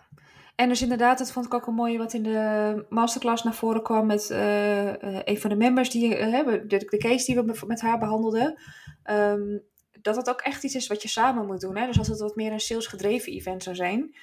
En 0.54 0.68
dus 0.68 0.82
inderdaad, 0.82 1.18
dat 1.18 1.32
vond 1.32 1.46
ik 1.46 1.54
ook 1.54 1.66
een 1.66 1.74
mooie 1.74 1.98
wat 1.98 2.12
in 2.12 2.22
de 2.22 2.86
masterclass 2.88 3.42
naar 3.42 3.54
voren 3.54 3.82
kwam 3.82 4.06
met 4.06 4.30
uh, 4.30 5.22
een 5.24 5.40
van 5.40 5.50
de 5.50 5.56
members 5.56 5.90
die 5.90 6.18
uh, 6.18 6.44
de, 6.44 6.66
de, 6.66 6.98
case 6.98 7.26
die 7.26 7.34
we 7.34 7.64
met 7.66 7.80
haar 7.80 7.98
behandelden. 7.98 8.62
Um, 9.10 9.62
dat 10.02 10.16
het 10.16 10.28
ook 10.28 10.40
echt 10.40 10.64
iets 10.64 10.74
is 10.74 10.86
wat 10.86 11.02
je 11.02 11.08
samen 11.08 11.46
moet 11.46 11.60
doen. 11.60 11.76
Hè? 11.76 11.86
Dus 11.86 11.98
als 11.98 12.08
het 12.08 12.20
wat 12.20 12.36
meer 12.36 12.52
een 12.52 12.60
salesgedreven 12.60 13.32
event 13.32 13.62
zou 13.62 13.76
zijn, 13.76 14.16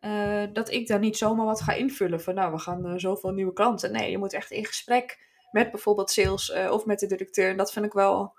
uh, 0.00 0.44
dat 0.52 0.70
ik 0.70 0.86
dan 0.86 1.00
niet 1.00 1.16
zomaar 1.16 1.46
wat 1.46 1.60
ga 1.60 1.72
invullen 1.72 2.20
van 2.20 2.34
nou, 2.34 2.52
we 2.52 2.58
gaan 2.58 3.00
zoveel 3.00 3.32
nieuwe 3.32 3.52
klanten. 3.52 3.92
Nee, 3.92 4.10
je 4.10 4.18
moet 4.18 4.32
echt 4.32 4.50
in 4.50 4.64
gesprek 4.64 5.18
met 5.50 5.70
bijvoorbeeld 5.70 6.10
sales 6.10 6.52
of 6.70 6.84
met 6.84 6.98
de 6.98 7.06
directeur. 7.06 7.50
En 7.50 7.56
dat 7.56 7.72
vind 7.72 7.84
ik 7.86 7.92
wel 7.92 8.36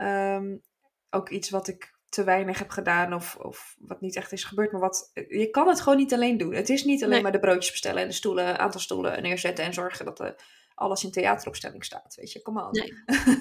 um, 0.00 0.62
ook 1.10 1.28
iets 1.28 1.50
wat 1.50 1.68
ik 1.68 1.94
te 2.08 2.24
weinig 2.24 2.58
heb 2.58 2.70
gedaan 2.70 3.14
of, 3.14 3.36
of 3.36 3.76
wat 3.78 4.00
niet 4.00 4.16
echt 4.16 4.32
is 4.32 4.44
gebeurd. 4.44 4.72
Maar 4.72 4.80
wat, 4.80 5.10
je 5.28 5.48
kan 5.50 5.68
het 5.68 5.80
gewoon 5.80 5.98
niet 5.98 6.12
alleen 6.12 6.38
doen. 6.38 6.54
Het 6.54 6.68
is 6.68 6.84
niet 6.84 7.04
alleen 7.04 7.22
maar 7.22 7.32
de 7.32 7.40
broodjes 7.40 7.70
bestellen 7.70 8.02
en 8.02 8.08
de 8.08 8.14
stoelen, 8.14 8.58
aantal 8.58 8.80
stoelen 8.80 9.22
neerzetten 9.22 9.64
en 9.64 9.74
zorgen 9.74 10.04
dat 10.04 10.16
de, 10.16 10.34
alles 10.74 11.04
in 11.04 11.10
theateropstelling 11.10 11.84
staat. 11.84 12.14
Weet 12.14 12.32
je, 12.32 12.42
kom 12.42 12.58
aan. 12.58 12.70
Nee. 12.70 12.92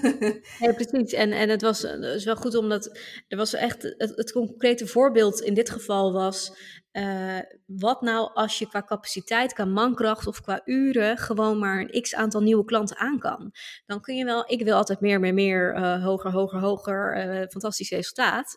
nee, 0.60 0.74
precies. 0.74 1.14
En, 1.14 1.32
en 1.32 1.50
het 1.50 1.62
was, 1.62 1.82
het 1.82 2.00
was 2.00 2.24
wel 2.24 2.36
goed 2.36 2.56
omdat 2.56 3.00
er 3.28 3.38
was 3.38 3.54
echt 3.54 3.82
het, 3.82 4.14
het 4.16 4.32
concrete 4.32 4.88
voorbeeld 4.88 5.42
in 5.42 5.54
dit 5.54 5.70
geval 5.70 6.14
was 6.14 6.54
uh, 6.92 7.40
wat 7.66 8.02
nou 8.02 8.34
als 8.34 8.60
je 8.60 8.68
qua 8.68 8.84
capaciteit, 8.84 9.54
qua 9.54 9.66
mankracht 9.66 10.28
of 10.28 10.42
qua 10.42 10.62
uren 10.66 11.18
gewoon 11.18 11.60
maar 11.60 11.80
een 11.80 12.02
x 12.02 12.16
aantal 12.16 12.42
nieuwe 12.42 12.66
klanten 12.66 12.98
aan 12.98 13.20
kan? 13.20 13.52
Dan 13.86 14.02
kun 14.02 14.16
je 14.16 14.26
wel, 14.26 14.44
ik 14.48 14.64
wil 14.64 14.76
altijd 14.76 15.00
meer, 15.00 15.20
meer, 15.20 15.34
meer, 15.34 15.76
uh, 15.76 16.04
hoger, 16.04 16.32
hoger, 16.32 16.60
hoger, 16.60 17.18
uh, 17.18 17.48
fantastisch 17.48 17.90
resultaat. 17.90 18.56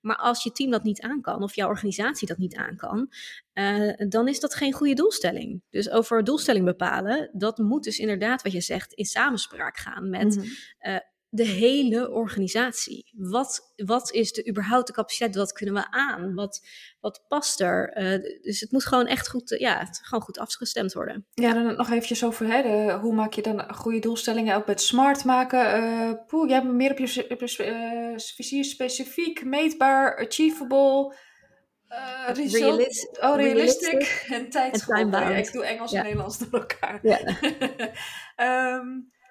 Maar 0.00 0.16
als 0.16 0.42
je 0.42 0.52
team 0.52 0.70
dat 0.70 0.82
niet 0.82 1.00
aan 1.00 1.20
kan 1.20 1.42
of 1.42 1.54
jouw 1.54 1.68
organisatie 1.68 2.28
dat 2.28 2.38
niet 2.38 2.56
aan 2.56 2.76
kan, 2.76 3.08
dan 4.08 4.28
is 4.28 4.40
dat 4.40 4.54
geen 4.54 4.72
goede 4.72 4.94
doelstelling. 4.94 5.62
Dus 5.70 5.90
over 5.90 6.24
doelstelling 6.24 6.64
bepalen, 6.64 7.30
dat 7.32 7.58
moet 7.58 7.84
dus 7.84 7.98
inderdaad, 7.98 8.42
wat 8.42 8.52
je 8.52 8.60
zegt, 8.60 8.92
in 8.92 9.04
samenspraak 9.04 9.76
gaan 9.76 10.10
met 10.10 10.36
mm 10.36 10.42
-hmm 10.42 11.10
de 11.34 11.44
hele 11.44 12.10
organisatie. 12.10 13.10
Wat, 13.16 13.72
wat 13.76 14.12
is 14.12 14.32
de 14.32 14.48
überhaupt 14.48 14.86
de 14.86 14.92
capaciteit? 14.92 15.34
Wat 15.34 15.52
kunnen 15.52 15.74
we 15.74 15.90
aan? 15.90 16.34
Wat, 16.34 16.66
wat 17.00 17.24
past 17.28 17.60
er? 17.60 17.96
Uh, 17.96 18.42
dus 18.42 18.60
het 18.60 18.72
moet 18.72 18.86
gewoon 18.86 19.06
echt 19.06 19.28
goed, 19.28 19.54
ja, 19.58 19.78
het, 19.78 20.00
gewoon 20.02 20.22
goed 20.22 20.38
afgestemd 20.38 20.92
worden. 20.92 21.26
Ja, 21.34 21.52
dan 21.52 21.76
nog 21.76 21.90
eventjes 21.90 22.24
over 22.24 22.46
hè, 22.46 22.62
de, 22.62 22.98
hoe 23.00 23.14
maak 23.14 23.32
je 23.32 23.42
dan 23.42 23.74
goede 23.74 23.98
doelstellingen 23.98 24.56
ook 24.56 24.66
met 24.66 24.80
smart 24.80 25.24
maken. 25.24 25.82
Uh, 25.82 26.12
poeh, 26.26 26.48
jij 26.48 26.58
hebt 26.58 26.72
meer 26.72 26.90
op 26.90 26.98
je, 26.98 27.30
op 27.30 27.40
je 27.40 28.14
vizier 28.34 28.64
specifiek, 28.64 29.44
meetbaar, 29.44 30.26
achievable. 30.26 31.14
Realist, 32.26 33.18
oh, 33.20 33.36
realistic, 33.36 34.26
en 34.28 34.50
tijdsgebonden. 34.50 35.20
Ja, 35.20 35.28
ik 35.28 35.52
doe 35.52 35.64
Engels 35.64 35.90
ja. 35.90 35.98
en 35.98 36.04
Nederlands 36.04 36.38
door 36.38 36.60
elkaar. 36.60 36.98
Ja. 37.02 37.18
um, 38.78 39.10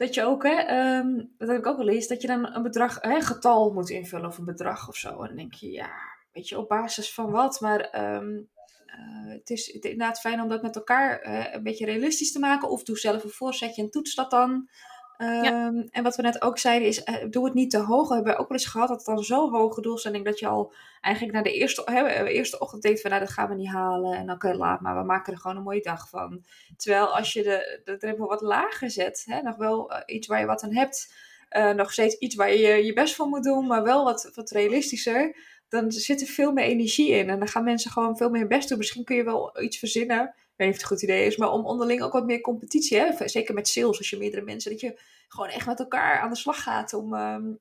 dat 0.00 0.14
je 0.14 0.24
ook, 0.24 0.42
hè, 0.42 0.96
um, 0.98 1.34
dat 1.38 1.48
heb 1.48 1.58
ik 1.58 1.66
ook 1.66 1.76
wel 1.76 1.88
eens, 1.88 2.06
dat 2.06 2.20
je 2.20 2.26
dan 2.26 2.54
een 2.54 2.62
bedrag, 2.62 2.98
hè, 3.00 3.20
getal 3.20 3.72
moet 3.72 3.90
invullen 3.90 4.26
of 4.26 4.38
een 4.38 4.44
bedrag 4.44 4.88
of 4.88 4.96
zo. 4.96 5.08
En 5.08 5.26
dan 5.26 5.36
denk 5.36 5.54
je, 5.54 5.70
ja, 5.70 5.90
weet 6.32 6.48
je, 6.48 6.58
op 6.58 6.68
basis 6.68 7.14
van 7.14 7.30
wat? 7.30 7.60
Maar 7.60 8.14
um, 8.14 8.48
uh, 8.86 9.32
het 9.32 9.50
is 9.50 9.68
inderdaad 9.68 10.20
fijn 10.20 10.40
om 10.40 10.48
dat 10.48 10.62
met 10.62 10.76
elkaar 10.76 11.24
een 11.54 11.62
beetje 11.62 11.84
realistisch 11.84 12.32
te 12.32 12.38
maken. 12.38 12.68
Of 12.68 12.82
doe 12.82 12.98
zelf 12.98 13.24
een 13.24 13.30
voorzetje 13.30 13.82
en 13.82 13.90
toets 13.90 14.14
dat 14.14 14.30
dan. 14.30 14.68
Um, 15.22 15.88
en 15.90 16.02
wat 16.02 16.16
we 16.16 16.22
net 16.22 16.42
ook 16.42 16.58
zeiden 16.58 16.88
is, 16.88 17.04
uh, 17.04 17.14
doe 17.30 17.44
het 17.44 17.54
niet 17.54 17.70
te 17.70 17.78
hoog. 17.78 18.08
We 18.08 18.14
hebben 18.14 18.38
ook 18.38 18.48
wel 18.48 18.58
eens 18.58 18.66
gehad 18.66 18.88
dat 18.88 18.96
het 18.96 19.06
dan 19.06 19.24
zo 19.24 19.50
hoge 19.50 19.80
doelstelling 19.80 20.24
dat 20.24 20.38
je 20.38 20.46
al 20.46 20.72
eigenlijk 21.00 21.34
na 21.34 21.42
de 21.42 21.52
eerste, 21.52 21.84
eerste 22.28 22.58
ochtend 22.58 22.82
denkt 22.82 23.00
van 23.00 23.10
nou 23.10 23.22
dat 23.22 23.32
gaan 23.32 23.48
we 23.48 23.54
niet 23.54 23.68
halen. 23.68 24.12
En 24.12 24.26
dan 24.26 24.38
kun 24.38 24.50
je 24.50 24.56
laat 24.56 24.80
maar 24.80 24.98
we 24.98 25.04
maken 25.04 25.32
er 25.32 25.38
gewoon 25.38 25.56
een 25.56 25.62
mooie 25.62 25.82
dag 25.82 26.08
van. 26.08 26.44
Terwijl 26.76 27.16
als 27.16 27.32
je 27.32 27.42
de, 27.42 27.80
de 27.84 27.96
drempel 27.96 28.26
wat 28.26 28.40
lager 28.40 28.90
zet, 28.90 29.40
nog 29.42 29.56
wel 29.56 29.92
uh, 29.92 29.98
iets 30.06 30.26
waar 30.26 30.40
je 30.40 30.46
wat 30.46 30.62
aan 30.62 30.74
hebt. 30.74 31.14
Uh, 31.56 31.70
nog 31.70 31.92
steeds 31.92 32.18
iets 32.18 32.34
waar 32.34 32.54
je 32.54 32.84
je 32.84 32.92
best 32.92 33.14
voor 33.14 33.26
moet 33.26 33.44
doen, 33.44 33.66
maar 33.66 33.82
wel 33.82 34.04
wat, 34.04 34.30
wat 34.34 34.50
realistischer. 34.50 35.36
Dan 35.68 35.92
zit 35.92 36.20
er 36.20 36.26
veel 36.26 36.52
meer 36.52 36.64
energie 36.64 37.10
in. 37.10 37.30
En 37.30 37.38
dan 37.38 37.48
gaan 37.48 37.64
mensen 37.64 37.90
gewoon 37.90 38.16
veel 38.16 38.30
meer 38.30 38.46
best 38.46 38.68
doen. 38.68 38.78
Misschien 38.78 39.04
kun 39.04 39.16
je 39.16 39.24
wel 39.24 39.62
iets 39.62 39.78
verzinnen 39.78 40.34
weet 40.60 40.68
niet 40.68 40.76
of 40.76 40.82
het 40.82 40.90
een 40.90 40.96
goed 40.96 41.02
idee 41.02 41.26
is, 41.26 41.36
maar 41.36 41.52
om 41.52 41.66
onderling 41.66 42.02
ook 42.02 42.12
wat 42.12 42.26
meer 42.26 42.40
competitie, 42.40 42.98
hè? 42.98 43.28
zeker 43.28 43.54
met 43.54 43.68
sales, 43.68 43.98
als 43.98 44.10
je 44.10 44.16
meerdere 44.16 44.42
mensen, 44.42 44.70
dat 44.70 44.80
je 44.80 45.00
gewoon 45.28 45.48
echt 45.48 45.66
met 45.66 45.78
elkaar 45.78 46.20
aan 46.20 46.30
de 46.30 46.36
slag 46.36 46.62
gaat 46.62 46.92
om 46.92 47.14
um, 47.14 47.58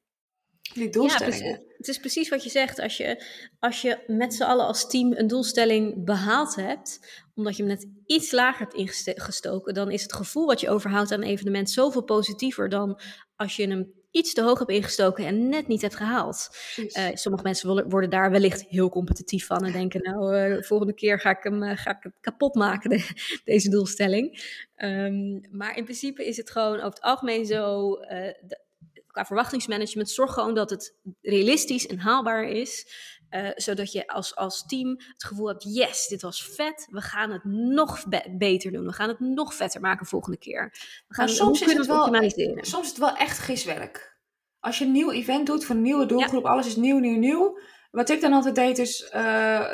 die 0.74 0.90
doelstellingen. 0.90 1.50
Ja, 1.50 1.60
het 1.78 1.88
is 1.88 1.98
precies 1.98 2.30
wat 2.30 2.44
je 2.44 2.50
zegt. 2.50 2.80
Als 2.80 2.98
je, 2.98 3.24
als 3.60 3.82
je 3.82 4.04
met 4.08 4.34
z'n 4.34 4.44
allen 4.44 4.66
als 4.66 4.90
team 4.90 5.14
een 5.14 5.28
doelstelling 5.28 6.06
behaald 6.06 6.56
hebt, 6.56 7.00
omdat 7.36 7.58
je 7.58 7.64
hem 7.64 7.72
net 7.72 7.88
iets 8.06 8.32
lager 8.32 8.60
hebt 8.60 8.74
ingestoken, 8.74 9.74
dan 9.74 9.92
is 9.92 10.02
het 10.02 10.14
gevoel 10.14 10.46
wat 10.46 10.60
je 10.60 10.70
overhoudt 10.70 11.12
aan 11.12 11.22
een 11.22 11.28
evenement 11.28 11.70
zoveel 11.70 12.04
positiever 12.04 12.70
dan 12.70 13.00
als 13.36 13.56
je 13.56 13.68
hem 13.68 13.94
iets 14.12 14.34
te 14.34 14.42
hoog 14.42 14.60
hebt 14.60 14.72
ingestoken 14.72 15.26
en 15.26 15.50
net 15.50 15.68
niet 15.68 15.82
hebt 15.82 15.96
gehaald. 15.96 16.50
Uh, 16.76 17.08
sommige 17.14 17.44
mensen 17.44 17.90
worden 17.90 18.10
daar 18.10 18.32
wellicht 18.32 18.66
heel 18.68 18.90
competitief 18.90 19.46
van 19.46 19.66
en 19.66 19.72
denken, 19.72 20.02
nou, 20.02 20.38
uh, 20.38 20.62
volgende 20.62 20.94
keer 20.94 21.20
ga 21.20 21.30
ik 21.30 21.44
hem 21.44 21.64
uh, 21.64 21.78
ga 21.78 21.92
ik 21.92 22.04
het 22.04 22.14
kapot 22.22 22.56
maken, 22.56 22.90
de, 22.98 23.42
deze 23.44 23.70
doelstelling. 23.70 24.58
Um, 24.78 25.42
maar 25.52 25.78
in 25.78 25.84
principe 25.84 26.26
is 26.26 26.38
het 26.38 26.52
gewoon 26.52 26.76
over 26.76 26.90
het 26.90 27.02
algemeen 27.02 27.46
zo, 27.46 27.96
de, 27.96 28.60
qua 29.08 29.26
verwachtingsmanagement, 29.26 30.10
zorg 30.10 30.34
gewoon 30.34 30.54
dat 30.56 30.70
het 30.70 30.96
realistisch 31.22 31.88
en 31.88 32.00
haalbaar 32.00 32.50
is. 32.50 32.88
Uh, 33.30 33.50
zodat 33.56 33.92
je 33.92 34.08
als, 34.08 34.36
als 34.36 34.66
team 34.66 34.90
het 34.90 35.24
gevoel 35.24 35.48
hebt: 35.48 35.64
yes, 35.64 36.08
dit 36.08 36.22
was 36.22 36.44
vet. 36.44 36.88
We 36.92 37.02
gaan 37.02 37.32
het 37.32 37.44
nog 37.44 38.08
be 38.08 38.36
beter 38.38 38.72
doen. 38.72 38.86
We 38.86 38.94
gaan 38.94 39.10
het 39.10 39.20
nog 39.20 39.54
vetter 39.54 39.82
maken 39.82 40.06
volgende 40.06 40.38
keer. 40.38 40.70
We 41.08 41.14
gaan 41.14 41.30
soms 41.30 41.62
is 41.62 41.74
het 41.74 41.88
wel, 41.88 41.98
optimaliseren. 42.00 42.66
Soms 42.66 42.84
is 42.84 42.90
het 42.90 43.00
wel 43.00 43.16
echt 43.16 43.40
giswerk. 43.40 44.18
Als 44.60 44.78
je 44.78 44.86
een 44.86 44.92
nieuw 44.92 45.12
event 45.12 45.46
doet 45.46 45.66
voor 45.66 45.76
een 45.76 45.82
nieuwe 45.82 46.06
doelgroep, 46.06 46.44
ja. 46.44 46.50
alles 46.50 46.68
is 46.68 46.76
nieuw, 46.76 46.98
nieuw, 46.98 47.18
nieuw. 47.18 47.60
Wat 47.92 48.10
ik 48.10 48.22
dan 48.22 48.34
altijd 48.34 48.56
deed 48.56 48.78
is, 48.78 49.12
uh, 49.16 49.66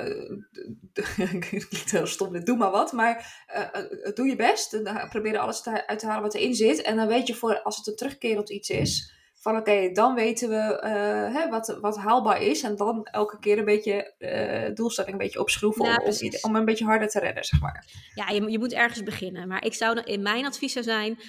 klinkt 1.40 1.92
heel 1.92 2.08
stom, 2.08 2.44
doe 2.44 2.58
maar 2.58 2.72
wat, 2.72 2.92
maar 2.92 3.46
uh, 3.56 4.14
doe 4.14 4.28
je 4.28 4.36
best. 4.36 4.82
Probeer 5.10 5.38
alles 5.38 5.62
te, 5.62 5.88
uit 5.88 6.00
te 6.00 6.06
halen 6.06 6.24
wat 6.24 6.34
erin 6.34 6.56
zit. 6.56 6.82
En 6.82 6.96
dan 6.96 7.08
weet 7.08 7.28
je 7.28 7.36
voor, 7.36 7.62
als 7.62 7.78
het 7.78 7.88
een 7.88 7.96
terugkerend 7.96 8.50
iets 8.50 8.70
is, 8.70 9.15
van 9.46 9.58
oké, 9.58 9.72
okay, 9.72 9.92
dan 9.92 10.16
weten 10.16 10.50
we 10.50 10.82
uh, 10.84 11.36
hè, 11.36 11.50
wat, 11.50 11.78
wat 11.82 11.98
haalbaar 11.98 12.42
is. 12.42 12.64
En 12.64 12.76
dan 12.76 13.08
elke 13.12 13.40
keer 13.40 13.58
een 13.58 13.66
beetje 13.66 14.14
uh, 14.20 14.76
doelstelling 14.76 15.14
een 15.14 15.20
beetje 15.20 15.40
opschroeven 15.40 15.86
ja, 15.86 15.98
om, 15.98 16.32
om, 16.42 16.56
een 16.56 16.66
beetje 16.66 16.86
harder 16.86 17.08
te 17.08 17.20
redden, 17.20 17.44
zeg 17.44 17.62
maar. 17.62 17.86
Ja, 18.14 18.30
je, 18.30 18.52
je 18.52 18.60
moet 18.60 18.74
ergens 18.74 19.04
beginnen. 19.04 19.48
Maar 19.48 19.66
ik 19.66 19.74
zou, 19.74 20.00
in 20.00 20.22
mijn 20.22 20.46
advies 20.46 20.74
zou 20.74 20.86
zijn, 20.86 21.20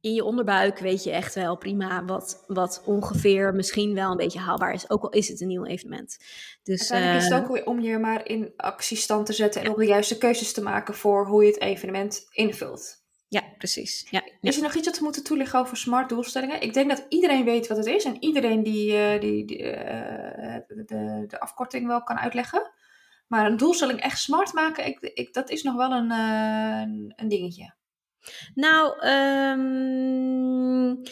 in 0.00 0.14
je 0.14 0.24
onderbuik 0.24 0.78
weet 0.78 1.04
je 1.04 1.10
echt 1.10 1.34
wel 1.34 1.56
prima 1.56 2.04
wat, 2.04 2.44
wat 2.46 2.82
ongeveer 2.84 3.54
misschien 3.54 3.94
wel 3.94 4.10
een 4.10 4.16
beetje 4.16 4.38
haalbaar 4.38 4.72
is. 4.72 4.90
Ook 4.90 5.02
al 5.02 5.10
is 5.10 5.28
het 5.28 5.40
een 5.40 5.48
nieuw 5.48 5.64
evenement. 5.64 6.16
Dus, 6.62 6.80
Uiteindelijk 6.80 7.20
uh, 7.20 7.26
is 7.26 7.34
het 7.34 7.42
ook 7.42 7.56
weer 7.56 7.66
om 7.66 7.80
je 7.80 7.98
maar 7.98 8.28
in 8.28 8.52
actiestand 8.56 9.26
te 9.26 9.32
zetten 9.32 9.62
en 9.62 9.70
om 9.70 9.78
de 9.78 9.86
juiste 9.86 10.18
keuzes 10.18 10.52
te 10.52 10.62
maken 10.62 10.94
voor 10.94 11.26
hoe 11.26 11.44
je 11.44 11.50
het 11.50 11.60
evenement 11.60 12.26
invult. 12.30 13.01
Ja, 13.32 13.42
precies. 13.58 14.06
Ja, 14.10 14.22
ja. 14.24 14.32
Is 14.50 14.56
er 14.56 14.62
nog 14.62 14.74
iets 14.74 14.86
wat 14.86 14.98
we 14.98 15.04
moeten 15.04 15.24
toelichten 15.24 15.58
over 15.58 15.76
smart 15.76 16.08
doelstellingen? 16.08 16.60
Ik 16.60 16.74
denk 16.74 16.88
dat 16.88 17.06
iedereen 17.08 17.44
weet 17.44 17.66
wat 17.66 17.76
het 17.76 17.86
is 17.86 18.04
en 18.04 18.16
iedereen 18.20 18.62
die, 18.62 18.92
uh, 18.92 19.20
die, 19.20 19.44
die 19.44 19.58
uh, 19.58 20.56
de, 20.66 21.24
de 21.26 21.40
afkorting 21.40 21.86
wel 21.86 22.02
kan 22.02 22.18
uitleggen. 22.18 22.70
Maar 23.26 23.46
een 23.46 23.56
doelstelling 23.56 24.00
echt 24.00 24.18
smart 24.18 24.52
maken, 24.52 24.86
ik, 24.86 25.00
ik, 25.00 25.32
dat 25.32 25.50
is 25.50 25.62
nog 25.62 25.74
wel 25.74 25.92
een, 25.92 26.10
uh, 26.10 26.80
een 27.16 27.28
dingetje. 27.28 27.74
Nou, 28.54 29.06
um, 29.08 31.02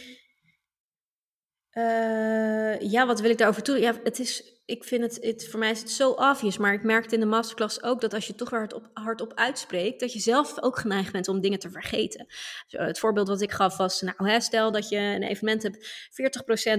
ja, 2.91 3.07
wat 3.07 3.21
wil 3.21 3.31
ik 3.31 3.39
daarover 3.39 3.63
toe? 3.63 3.79
Ja, 3.79 3.95
het 4.03 4.19
is 4.19 4.61
ik 4.71 4.85
vind 4.85 5.03
het, 5.03 5.25
het, 5.25 5.49
voor 5.49 5.59
mij 5.59 5.71
is 5.71 5.81
het 5.81 5.91
zo 5.91 6.11
obvious, 6.11 6.57
maar 6.57 6.73
ik 6.73 6.83
merkte 6.83 7.15
in 7.15 7.21
de 7.21 7.27
masterclass 7.27 7.83
ook 7.83 8.01
dat 8.01 8.15
als 8.15 8.27
je 8.27 8.35
toch 8.35 8.51
weer 8.51 8.59
hardop, 8.59 8.91
hardop 8.93 9.33
uitspreekt, 9.35 10.01
dat 10.01 10.13
je 10.13 10.19
zelf 10.19 10.63
ook 10.63 10.79
geneigd 10.79 11.13
bent 11.13 11.29
om 11.29 11.41
dingen 11.41 11.59
te 11.59 11.71
vergeten. 11.71 12.27
Het 12.69 12.99
voorbeeld 12.99 13.29
wat 13.29 13.41
ik 13.41 13.53
gaf 13.53 13.77
was, 13.77 14.01
nou, 14.01 14.31
hè, 14.31 14.41
stel 14.41 14.73
dat 14.73 14.89
je 14.89 14.97
een 14.97 15.23
evenement 15.23 15.63
hebt, 15.63 16.09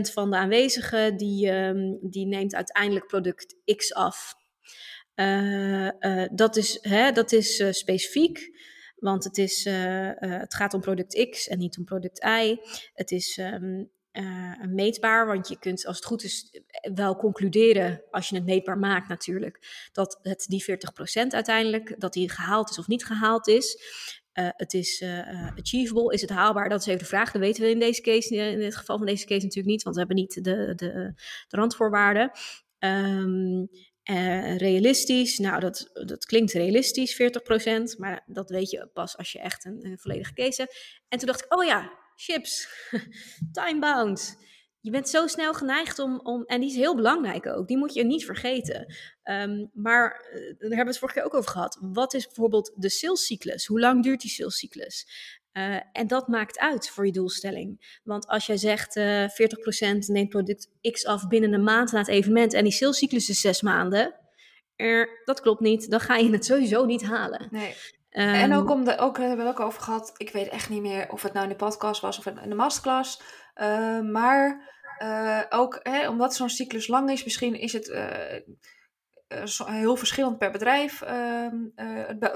40% 0.09 0.13
van 0.13 0.31
de 0.31 0.37
aanwezigen 0.37 1.17
die, 1.17 1.51
um, 1.51 1.99
die 2.01 2.25
neemt 2.25 2.55
uiteindelijk 2.55 3.07
product 3.07 3.55
X 3.75 3.93
af. 3.93 4.33
Uh, 5.15 5.89
uh, 5.99 6.27
dat 6.31 6.55
is, 6.55 6.77
hè, 6.81 7.11
dat 7.11 7.31
is 7.31 7.63
specifiek. 7.69 8.59
Want 8.95 9.23
het, 9.23 9.37
is, 9.37 9.63
het 10.19 10.53
gaat 10.53 10.73
om 10.73 10.81
product 10.81 11.29
X 11.29 11.47
en 11.47 11.57
niet 11.57 11.77
om 11.77 11.83
product 11.83 12.23
Y. 12.23 12.57
Het 12.93 13.11
is 13.11 13.37
um, 13.37 13.91
uh, 14.13 14.61
meetbaar. 14.67 15.27
Want 15.27 15.47
je 15.47 15.59
kunt, 15.59 15.85
als 15.85 15.95
het 15.95 16.05
goed 16.05 16.23
is, 16.23 16.61
wel 16.93 17.15
concluderen, 17.15 18.03
als 18.11 18.29
je 18.29 18.35
het 18.35 18.45
meetbaar 18.45 18.77
maakt 18.77 19.07
natuurlijk, 19.07 19.89
dat 19.91 20.19
het 20.21 20.45
die 20.47 20.63
40% 20.63 21.27
uiteindelijk, 21.27 21.95
dat 21.97 22.13
die 22.13 22.29
gehaald 22.29 22.69
is 22.69 22.79
of 22.79 22.87
niet 22.87 23.05
gehaald 23.05 23.47
is. 23.47 23.83
het 24.33 24.73
is 24.73 25.03
achievable, 25.57 26.13
is 26.13 26.21
het 26.21 26.29
haalbaar? 26.29 26.69
Dat 26.69 26.79
is 26.79 26.85
even 26.85 26.99
de 26.99 27.05
vraag. 27.05 27.31
Dat 27.31 27.41
weten 27.41 27.63
we 27.63 27.69
in 27.69 27.79
deze 27.79 28.01
case, 28.01 28.35
in 28.35 28.59
dit 28.59 28.75
geval 28.75 28.97
van 28.97 29.05
deze 29.05 29.25
case 29.25 29.41
natuurlijk 29.41 29.73
niet, 29.73 29.83
want 29.83 29.95
we 29.95 30.01
hebben 30.01 30.19
niet 30.19 30.43
de, 30.43 30.75
de, 30.75 31.13
de 31.47 31.57
randvoorwaarden. 31.57 32.31
Uh, 34.09 34.57
realistisch, 34.57 35.37
nou 35.37 35.59
dat, 35.59 35.89
dat 35.93 36.25
klinkt 36.25 36.51
realistisch, 36.51 37.21
40%, 37.21 37.97
maar 37.97 38.23
dat 38.25 38.49
weet 38.49 38.69
je 38.69 38.89
pas 38.93 39.17
als 39.17 39.31
je 39.31 39.39
echt 39.39 39.65
een, 39.65 39.85
een 39.85 39.99
volledige 39.99 40.33
case 40.33 40.61
hebt. 40.61 41.03
En 41.07 41.17
toen 41.17 41.27
dacht 41.27 41.43
ik, 41.43 41.55
oh 41.55 41.63
ja, 41.63 41.91
chips, 42.21 42.67
timebound. 43.51 44.39
Je 44.79 44.91
bent 44.91 45.09
zo 45.09 45.27
snel 45.27 45.53
geneigd 45.53 45.99
om, 45.99 46.19
om, 46.19 46.43
en 46.43 46.59
die 46.59 46.69
is 46.69 46.75
heel 46.75 46.95
belangrijk 46.95 47.47
ook, 47.47 47.67
die 47.67 47.77
moet 47.77 47.93
je 47.93 48.03
niet 48.03 48.25
vergeten. 48.25 48.95
Um, 49.23 49.69
maar 49.73 50.29
uh, 50.33 50.39
daar 50.39 50.55
hebben 50.59 50.77
we 50.77 50.83
het 50.83 50.97
vorige 50.97 51.17
keer 51.17 51.27
ook 51.27 51.33
over 51.33 51.51
gehad. 51.51 51.77
Wat 51.81 52.13
is 52.13 52.25
bijvoorbeeld 52.25 52.73
de 52.75 52.89
salescyclus? 52.89 53.65
Hoe 53.65 53.79
lang 53.79 54.03
duurt 54.03 54.21
die 54.21 54.31
salescyclus? 54.31 55.07
Uh, 55.53 55.79
en 55.91 56.07
dat 56.07 56.27
maakt 56.27 56.59
uit 56.59 56.89
voor 56.89 57.05
je 57.05 57.11
doelstelling. 57.11 57.99
Want 58.03 58.27
als 58.27 58.45
jij 58.45 58.57
zegt 58.57 58.95
uh, 58.95 59.25
40% 59.29 59.97
neemt 59.97 60.29
product 60.29 60.69
X 60.91 61.05
af 61.05 61.27
binnen 61.27 61.53
een 61.53 61.63
maand 61.63 61.91
na 61.91 61.99
het 61.99 62.07
evenement 62.07 62.53
en 62.53 62.63
die 62.63 62.73
salescyclus 62.73 63.29
is 63.29 63.41
zes 63.41 63.61
maanden, 63.61 64.15
er, 64.75 65.21
dat 65.25 65.41
klopt 65.41 65.59
niet. 65.61 65.89
Dan 65.89 65.99
ga 65.99 66.15
je 66.15 66.31
het 66.31 66.45
sowieso 66.45 66.85
niet 66.85 67.03
halen. 67.03 67.47
Nee. 67.51 67.75
Um, 68.11 68.33
en 68.33 68.53
ook 68.53 68.69
om 68.69 68.83
de, 68.83 68.97
ook 68.97 69.17
hebben 69.17 69.37
we 69.37 69.43
het 69.43 69.51
ook 69.51 69.65
over 69.65 69.81
gehad. 69.81 70.13
Ik 70.17 70.31
weet 70.31 70.47
echt 70.47 70.69
niet 70.69 70.81
meer 70.81 71.11
of 71.11 71.21
het 71.21 71.33
nou 71.33 71.45
in 71.45 71.51
de 71.51 71.65
podcast 71.65 72.01
was 72.01 72.17
of 72.17 72.25
in 72.25 72.49
de 72.49 72.55
masterclass. 72.55 73.21
Uh, 73.55 73.99
maar 73.99 74.69
uh, 74.99 75.41
ook 75.49 75.79
hè, 75.83 76.09
omdat 76.09 76.35
zo'n 76.35 76.49
cyclus 76.49 76.87
lang 76.87 77.11
is, 77.11 77.23
misschien 77.23 77.59
is 77.59 77.73
het 77.73 77.87
uh, 77.87 79.65
heel 79.65 79.95
verschillend 79.95 80.37
per 80.37 80.51
bedrijf, 80.51 81.01
ehm, 81.01 81.55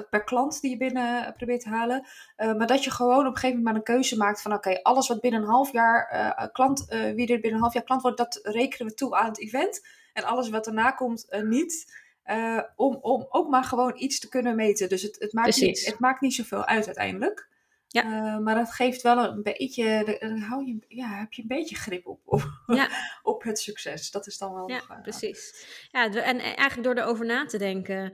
per 0.09 0.23
klant 0.23 0.61
die 0.61 0.69
je 0.69 0.77
binnen 0.77 1.33
probeert 1.37 1.61
te 1.61 1.69
halen. 1.69 2.07
maar 2.35 2.67
dat 2.67 2.83
je 2.83 2.91
gewoon 2.91 3.19
op 3.19 3.25
een 3.25 3.37
gegeven 3.37 3.55
moment 3.57 3.65
maar 3.65 3.75
een 3.75 3.83
keuze 3.95 4.17
maakt 4.17 4.41
van 4.41 4.53
oké, 4.53 4.81
alles 4.81 5.07
wat 5.07 5.21
binnen 5.21 5.41
een 5.41 5.47
half 5.47 5.71
jaar 5.71 6.49
klant, 6.53 6.85
wie 6.89 7.27
er 7.27 7.39
binnen 7.39 7.53
een 7.53 7.61
half 7.61 7.73
jaar 7.73 7.83
klant 7.83 8.01
wordt, 8.01 8.17
dat 8.17 8.39
rekenen 8.43 8.87
we 8.87 8.93
toe 8.93 9.15
aan 9.15 9.27
het 9.27 9.39
event. 9.39 9.87
En 10.13 10.23
alles 10.23 10.49
wat 10.49 10.65
daarna 10.65 10.91
komt, 10.91 11.27
niet. 11.43 12.03
Uh, 12.31 12.61
om, 12.75 12.97
om 13.01 13.25
ook 13.29 13.49
maar 13.49 13.63
gewoon 13.63 13.93
iets 13.95 14.19
te 14.19 14.29
kunnen 14.29 14.55
meten. 14.55 14.89
Dus 14.89 15.01
het, 15.01 15.15
het, 15.19 15.33
maakt, 15.33 15.61
niet, 15.61 15.85
het 15.85 15.99
maakt 15.99 16.21
niet 16.21 16.33
zoveel 16.33 16.65
uit 16.65 16.85
uiteindelijk. 16.85 17.49
Ja. 17.87 18.05
Uh, 18.05 18.39
maar 18.39 18.55
dat 18.55 18.71
geeft 18.71 19.01
wel 19.01 19.17
een 19.17 19.43
beetje, 19.43 20.17
dan 20.19 20.39
hou 20.39 20.65
je, 20.65 20.77
ja, 20.87 21.07
heb 21.07 21.33
je 21.33 21.41
een 21.41 21.47
beetje 21.47 21.75
grip 21.75 22.07
op, 22.07 22.19
op, 22.25 22.43
ja. 22.65 22.89
op 23.23 23.43
het 23.43 23.59
succes. 23.59 24.11
Dat 24.11 24.27
is 24.27 24.37
dan 24.37 24.53
wel. 24.53 24.69
Ja, 24.69 24.75
nog, 24.75 24.91
uh, 24.91 25.01
precies. 25.01 25.65
Ja, 25.91 26.13
en 26.13 26.39
eigenlijk 26.39 26.83
door 26.83 27.03
erover 27.03 27.25
na 27.25 27.45
te 27.45 27.57
denken, 27.57 28.13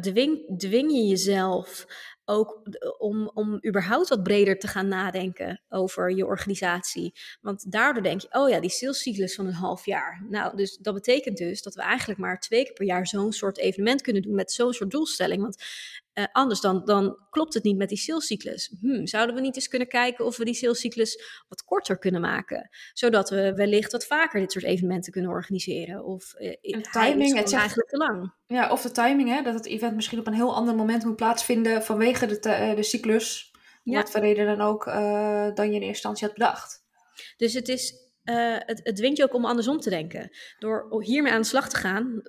dwing, 0.00 0.58
dwing 0.58 0.92
je 0.92 1.06
jezelf 1.06 1.86
ook 2.28 2.62
om, 2.98 3.30
om 3.34 3.58
überhaupt 3.66 4.08
wat 4.08 4.22
breder 4.22 4.58
te 4.58 4.68
gaan 4.68 4.88
nadenken 4.88 5.60
over 5.68 6.10
je 6.10 6.26
organisatie. 6.26 7.14
Want 7.40 7.72
daardoor 7.72 8.02
denk 8.02 8.20
je, 8.20 8.28
oh 8.30 8.48
ja, 8.48 8.60
die 8.60 8.70
salescyclus 8.70 9.34
van 9.34 9.46
een 9.46 9.52
half 9.52 9.84
jaar. 9.84 10.26
Nou, 10.28 10.56
dus 10.56 10.76
dat 10.76 10.94
betekent 10.94 11.36
dus 11.36 11.62
dat 11.62 11.74
we 11.74 11.82
eigenlijk 11.82 12.20
maar 12.20 12.40
twee 12.40 12.64
keer 12.64 12.72
per 12.72 12.84
jaar 12.84 13.06
zo'n 13.06 13.32
soort 13.32 13.58
evenement 13.58 14.02
kunnen 14.02 14.22
doen 14.22 14.34
met 14.34 14.52
zo'n 14.52 14.72
soort 14.72 14.90
doelstelling. 14.90 15.42
Want 15.42 15.62
uh, 16.14 16.24
anders 16.32 16.60
dan, 16.60 16.84
dan 16.84 17.18
klopt 17.30 17.54
het 17.54 17.64
niet 17.64 17.76
met 17.76 17.88
die 17.88 17.98
salescyclus. 17.98 18.74
Hmm, 18.80 19.06
zouden 19.06 19.34
we 19.34 19.40
niet 19.40 19.54
eens 19.54 19.68
kunnen 19.68 19.88
kijken 19.88 20.24
of 20.24 20.36
we 20.36 20.44
die 20.44 20.54
salescyclus 20.54 21.22
wat 21.48 21.64
korter 21.64 21.98
kunnen 21.98 22.20
maken? 22.20 22.68
Zodat 22.92 23.30
we 23.30 23.54
wellicht 23.54 23.92
wat 23.92 24.06
vaker 24.06 24.40
dit 24.40 24.52
soort 24.52 24.64
evenementen 24.64 25.12
kunnen 25.12 25.30
organiseren. 25.30 26.04
Of 26.04 26.34
uh, 26.38 26.80
timing, 26.80 27.36
het 27.36 27.46
is 27.46 27.52
eigenlijk 27.52 27.88
te 27.88 27.96
lang. 27.96 28.32
Ja, 28.48 28.70
of 28.70 28.82
de 28.82 28.90
timing, 28.90 29.28
hè, 29.28 29.42
dat 29.42 29.54
het 29.54 29.66
event 29.66 29.94
misschien 29.94 30.18
op 30.18 30.26
een 30.26 30.34
heel 30.34 30.54
ander 30.54 30.74
moment 30.74 31.04
moet 31.04 31.16
plaatsvinden 31.16 31.82
vanwege 31.82 32.26
de, 32.26 32.38
uh, 32.44 32.74
de 32.76 32.82
cyclus. 32.82 33.52
Ja. 33.82 34.00
Wat 34.00 34.10
voor 34.10 34.20
reden 34.20 34.46
dan 34.46 34.60
ook 34.60 34.84
dan 35.54 35.54
je 35.54 35.54
in 35.54 35.72
eerste 35.72 35.86
instantie 35.86 36.26
had 36.26 36.36
bedacht. 36.36 36.84
Dus 37.36 37.52
het 37.52 37.68
is 37.68 37.94
uh, 38.24 38.56
het, 38.58 38.80
het 38.82 38.96
dwingt 38.96 39.16
je 39.16 39.22
ook 39.22 39.34
om 39.34 39.44
andersom 39.44 39.80
te 39.80 39.90
denken. 39.90 40.30
Door 40.58 41.02
hiermee 41.02 41.32
aan 41.32 41.40
de 41.40 41.46
slag 41.46 41.68
te 41.68 41.76
gaan, 41.76 42.20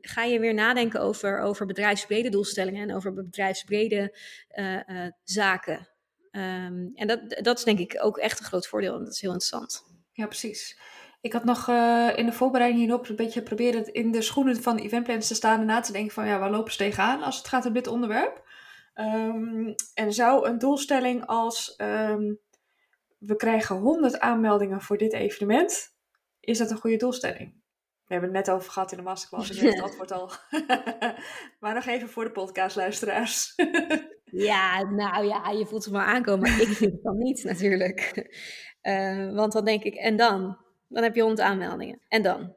ga 0.00 0.22
je 0.22 0.38
weer 0.38 0.54
nadenken 0.54 1.00
over, 1.00 1.40
over 1.40 1.66
bedrijfsbrede 1.66 2.28
doelstellingen 2.28 2.88
en 2.88 2.96
over 2.96 3.12
bedrijfsbrede 3.12 4.18
uh, 4.54 5.06
zaken. 5.24 5.88
Um, 6.32 6.90
en 6.94 7.06
dat, 7.06 7.38
dat 7.42 7.58
is 7.58 7.64
denk 7.64 7.78
ik 7.78 7.98
ook 8.00 8.18
echt 8.18 8.38
een 8.38 8.44
groot 8.44 8.66
voordeel 8.66 8.94
en 8.94 9.04
dat 9.04 9.12
is 9.12 9.20
heel 9.20 9.32
interessant. 9.32 9.84
Ja, 10.12 10.26
precies. 10.26 10.78
Ik 11.20 11.32
had 11.32 11.44
nog 11.44 11.68
in 12.16 12.26
de 12.26 12.32
voorbereiding 12.32 12.82
hierop 12.82 13.08
een 13.08 13.16
beetje 13.16 13.38
geprobeerd 13.38 13.88
in 13.88 14.12
de 14.12 14.22
schoenen 14.22 14.62
van 14.62 14.76
eventplanners 14.76 15.28
te 15.28 15.34
staan 15.34 15.60
en 15.60 15.66
na 15.66 15.80
te 15.80 15.92
denken 15.92 16.12
van 16.12 16.26
ja, 16.26 16.38
waar 16.38 16.50
lopen 16.50 16.72
ze 16.72 16.78
tegenaan 16.78 17.22
als 17.22 17.36
het 17.36 17.48
gaat 17.48 17.66
om 17.66 17.72
dit 17.72 17.86
onderwerp? 17.86 18.46
Um, 18.94 19.74
en 19.94 20.12
zou 20.12 20.48
een 20.48 20.58
doelstelling 20.58 21.26
als 21.26 21.74
um, 21.76 22.40
we 23.18 23.36
krijgen 23.36 23.76
100 23.76 24.20
aanmeldingen 24.20 24.80
voor 24.80 24.96
dit 24.96 25.12
evenement. 25.12 25.96
Is 26.40 26.58
dat 26.58 26.70
een 26.70 26.78
goede 26.78 26.96
doelstelling? 26.96 27.54
We 28.04 28.14
hebben 28.14 28.34
het 28.34 28.46
net 28.46 28.54
over 28.54 28.70
gehad 28.70 28.90
in 28.90 28.96
de 28.96 29.04
masterclass. 29.04 29.50
Ik 29.50 29.60
weet 29.60 29.72
het 29.72 29.82
antwoord 29.88 30.12
al. 30.12 30.30
maar 31.60 31.74
nog 31.74 31.86
even 31.86 32.08
voor 32.08 32.24
de 32.24 32.30
podcastluisteraars. 32.30 33.54
ja, 34.24 34.82
nou 34.82 35.26
ja, 35.26 35.50
je 35.50 35.66
voelt 35.66 35.84
het 35.84 35.92
maar 35.92 36.06
aankomen. 36.06 36.50
Maar 36.50 36.60
ik 36.60 36.68
vind 36.68 36.92
het 36.92 37.02
dan 37.02 37.18
niet 37.18 37.44
natuurlijk. 37.44 38.26
Uh, 38.82 39.34
want 39.34 39.52
dan 39.52 39.64
denk 39.64 39.82
ik, 39.82 39.94
en 39.94 40.16
dan? 40.16 40.58
Dan 40.88 41.02
heb 41.02 41.14
je 41.14 41.22
100 41.22 41.48
aanmeldingen. 41.48 42.00
En 42.08 42.22
dan? 42.22 42.56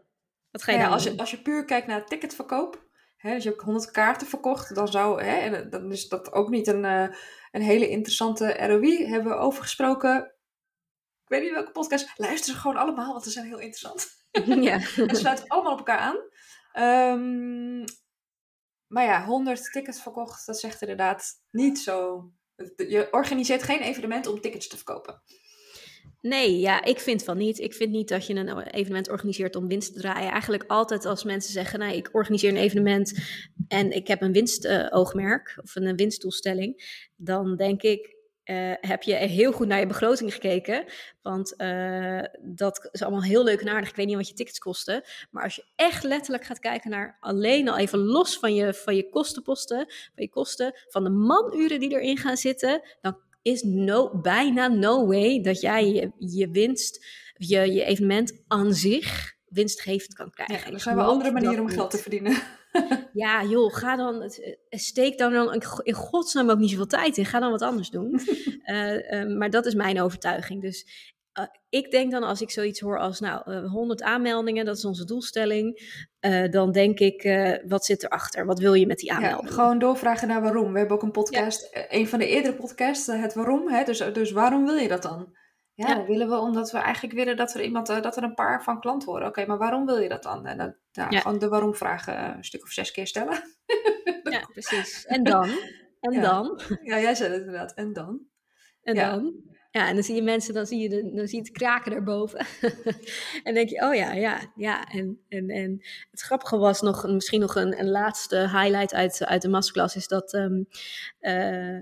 Wat 0.51 0.63
ga 0.63 0.71
je 0.71 0.77
ja, 0.77 0.83
dan 0.83 0.93
als 0.93 1.03
je, 1.03 1.17
als 1.17 1.31
je 1.31 1.41
puur 1.41 1.65
kijkt 1.65 1.87
naar 1.87 2.05
ticketverkoop. 2.05 2.89
Hè, 3.17 3.33
dus 3.33 3.43
je 3.43 3.49
hebt 3.49 3.61
100 3.61 3.91
kaarten 3.91 4.27
verkocht. 4.27 4.75
Dan, 4.75 4.87
zou, 4.87 5.23
hè, 5.23 5.37
en 5.37 5.69
dan 5.69 5.91
is 5.91 6.07
dat 6.07 6.33
ook 6.33 6.49
niet 6.49 6.67
een, 6.67 6.83
uh, 6.83 7.07
een 7.51 7.61
hele 7.61 7.89
interessante 7.89 8.67
ROI. 8.67 9.05
Hebben 9.05 9.31
we 9.31 9.37
over 9.37 9.63
gesproken 9.63 10.35
weet 11.31 11.41
niet 11.41 11.51
welke 11.51 11.71
podcast. 11.71 12.13
Luister 12.15 12.53
ze 12.53 12.59
gewoon 12.59 12.77
allemaal, 12.77 13.11
want 13.11 13.23
ze 13.23 13.29
zijn 13.29 13.45
heel 13.45 13.59
interessant. 13.59 14.19
Ja. 14.61 14.79
en 15.07 15.15
sluiten 15.15 15.47
allemaal 15.47 15.71
op 15.71 15.77
elkaar 15.77 15.99
aan. 15.99 16.17
Um, 17.19 17.83
maar 18.87 19.05
ja, 19.05 19.25
100 19.25 19.71
tickets 19.71 20.01
verkocht, 20.01 20.45
dat 20.45 20.59
zegt 20.59 20.81
inderdaad 20.81 21.41
niet 21.49 21.79
zo. 21.79 22.25
Je 22.75 23.07
organiseert 23.11 23.63
geen 23.63 23.79
evenement 23.79 24.27
om 24.27 24.41
tickets 24.41 24.67
te 24.67 24.75
verkopen. 24.75 25.21
Nee, 26.21 26.59
ja, 26.59 26.83
ik 26.83 26.99
vind 26.99 27.23
van 27.23 27.37
niet. 27.37 27.59
Ik 27.59 27.73
vind 27.73 27.91
niet 27.91 28.07
dat 28.07 28.25
je 28.25 28.35
een 28.35 28.61
evenement 28.61 29.09
organiseert 29.09 29.55
om 29.55 29.67
winst 29.67 29.93
te 29.93 29.99
draaien. 29.99 30.31
Eigenlijk 30.31 30.63
altijd 30.67 31.05
als 31.05 31.23
mensen 31.23 31.51
zeggen, 31.51 31.79
nou, 31.79 31.93
ik 31.95 32.09
organiseer 32.11 32.49
een 32.49 32.57
evenement 32.57 33.19
en 33.67 33.91
ik 33.91 34.07
heb 34.07 34.21
een 34.21 34.31
winstoogmerk 34.31 35.57
of 35.63 35.75
een 35.75 35.95
winstdoelstelling, 35.95 36.99
dan 37.15 37.55
denk 37.55 37.81
ik, 37.81 38.15
uh, 38.45 38.73
heb 38.81 39.03
je 39.03 39.13
heel 39.13 39.51
goed 39.51 39.67
naar 39.67 39.79
je 39.79 39.87
begroting 39.87 40.33
gekeken. 40.33 40.85
Want 41.21 41.53
uh, 41.57 42.21
dat 42.41 42.89
is 42.91 43.01
allemaal 43.01 43.23
heel 43.23 43.43
leuk 43.43 43.61
en 43.61 43.69
aardig. 43.69 43.89
Ik 43.89 43.95
weet 43.95 44.05
niet 44.05 44.15
wat 44.15 44.27
je 44.27 44.33
tickets 44.33 44.59
kosten. 44.59 45.03
Maar 45.31 45.43
als 45.43 45.55
je 45.55 45.65
echt 45.75 46.03
letterlijk 46.03 46.43
gaat 46.43 46.59
kijken 46.59 46.89
naar 46.89 47.17
alleen 47.19 47.69
al 47.69 47.77
even 47.77 47.99
los 47.99 48.37
van 48.37 48.55
je, 48.55 48.73
van 48.73 48.95
je 48.95 49.09
kostenposten, 49.09 49.85
van 49.87 50.23
je 50.23 50.29
kosten, 50.29 50.73
van 50.87 51.03
de 51.03 51.09
manuren 51.09 51.79
die 51.79 51.91
erin 51.91 52.17
gaan 52.17 52.37
zitten, 52.37 52.81
dan 53.01 53.17
is 53.41 53.63
no, 53.63 54.19
bijna 54.21 54.67
no 54.67 55.07
way 55.07 55.41
dat 55.41 55.61
jij 55.61 55.91
je, 55.91 56.11
je 56.17 56.49
winst, 56.49 57.05
je, 57.33 57.73
je 57.73 57.83
evenement 57.83 58.43
aan 58.47 58.73
zich 58.73 59.33
winstgevend 59.45 60.13
kan 60.13 60.31
krijgen. 60.31 60.67
Ja, 60.67 60.73
er 60.73 60.79
zijn 60.79 60.95
wel 60.95 61.05
andere 61.05 61.31
manieren 61.31 61.59
om 61.59 61.69
geld 61.69 61.91
te 61.91 61.97
verdienen. 61.97 62.37
Ja, 63.13 63.43
joh, 63.43 63.73
ga 63.73 63.95
dan, 63.95 64.21
eh, 64.21 64.55
steek 64.69 65.17
dan, 65.17 65.33
dan 65.33 65.53
in 65.83 65.93
godsnaam 65.93 66.49
ook 66.49 66.57
niet 66.57 66.69
zoveel 66.69 66.85
tijd 66.85 67.17
in. 67.17 67.25
Ga 67.25 67.39
dan 67.39 67.51
wat 67.51 67.61
anders 67.61 67.89
doen. 67.89 68.19
uh, 68.65 69.11
uh, 69.23 69.37
maar 69.37 69.49
dat 69.49 69.65
is 69.65 69.73
mijn 69.73 70.01
overtuiging. 70.01 70.61
Dus 70.61 70.85
uh, 71.39 71.45
ik 71.69 71.91
denk 71.91 72.11
dan 72.11 72.23
als 72.23 72.41
ik 72.41 72.51
zoiets 72.51 72.79
hoor 72.79 72.99
als, 72.99 73.19
nou, 73.19 73.67
100 73.67 74.01
aanmeldingen, 74.01 74.65
dat 74.65 74.77
is 74.77 74.85
onze 74.85 75.05
doelstelling. 75.05 75.99
dan 76.49 76.71
denk 76.71 76.99
ik, 76.99 77.23
wat 77.67 77.85
zit 77.85 78.03
erachter? 78.03 78.45
Wat 78.45 78.59
wil 78.59 78.73
je 78.73 78.87
met 78.87 78.97
die 78.97 79.11
aanmeldingen? 79.11 79.45
Ja, 79.45 79.53
gewoon 79.53 79.79
doorvragen 79.79 80.27
naar 80.27 80.41
waarom. 80.41 80.71
We 80.71 80.79
hebben 80.79 80.97
ook 80.97 81.03
een 81.03 81.11
podcast, 81.11 81.69
ja. 81.73 81.85
een 81.89 82.07
van 82.07 82.19
de 82.19 82.27
eerdere 82.27 82.55
podcasts, 82.55 83.07
het 83.07 83.33
waarom. 83.33 83.67
Hè? 83.67 83.83
Dus, 83.83 83.97
dus 83.97 84.31
waarom 84.31 84.65
wil 84.65 84.75
je 84.75 84.87
dat 84.87 85.01
dan? 85.01 85.35
Ja, 85.73 85.87
ja. 85.87 86.05
willen 86.05 86.29
we 86.29 86.37
omdat 86.37 86.71
we 86.71 86.77
eigenlijk 86.77 87.15
willen 87.15 87.37
dat 87.37 87.53
er 87.53 87.63
iemand, 87.63 87.87
dat 87.87 88.17
er 88.17 88.23
een 88.23 88.33
paar 88.33 88.63
van 88.63 88.79
klant 88.79 89.03
horen. 89.03 89.21
Oké, 89.21 89.29
okay, 89.29 89.45
maar 89.45 89.57
waarom 89.57 89.85
wil 89.85 89.97
je 89.97 90.09
dat 90.09 90.23
dan? 90.23 90.45
En 90.45 90.57
dan 90.91 91.13
gewoon 91.13 91.39
de 91.39 91.47
waarom 91.47 91.75
vragen 91.75 92.35
een 92.35 92.43
stuk 92.43 92.63
of 92.63 92.71
zes 92.71 92.91
keer 92.91 93.07
stellen. 93.07 93.41
ja, 94.31 94.39
precies. 94.51 95.05
En 95.05 95.23
dan? 95.23 95.49
En 95.99 96.11
ja. 96.11 96.21
dan? 96.21 96.61
Ja, 96.81 96.99
jij 96.99 97.15
zei 97.15 97.31
het 97.31 97.39
inderdaad. 97.39 97.73
En 97.73 97.93
dan? 97.93 98.21
En 98.81 98.95
dan? 98.95 99.33
Ja, 99.71 99.87
en 99.87 99.93
dan 99.93 100.03
zie 100.03 100.15
je 100.15 100.21
mensen, 100.21 100.53
dan 100.53 100.65
zie 100.65 100.79
je, 100.79 100.89
de, 100.89 101.11
dan 101.13 101.27
zie 101.27 101.37
je 101.37 101.43
het 101.43 101.57
kraken 101.57 101.91
daarboven. 101.91 102.45
en 103.43 103.53
denk 103.53 103.69
je, 103.69 103.81
oh 103.81 103.95
ja, 103.95 104.13
ja, 104.13 104.51
ja. 104.55 104.87
En, 104.87 105.19
en, 105.29 105.49
en 105.49 105.81
het 106.11 106.21
grappige 106.21 106.57
was 106.57 106.81
nog, 106.81 107.07
misschien 107.07 107.39
nog 107.39 107.55
een, 107.55 107.79
een 107.79 107.89
laatste 107.89 108.37
highlight 108.37 108.93
uit, 108.93 109.25
uit 109.25 109.41
de 109.41 109.49
masterclass, 109.49 109.95
is 109.95 110.07
dat 110.07 110.33
um, 110.33 110.67
uh, 111.21 111.79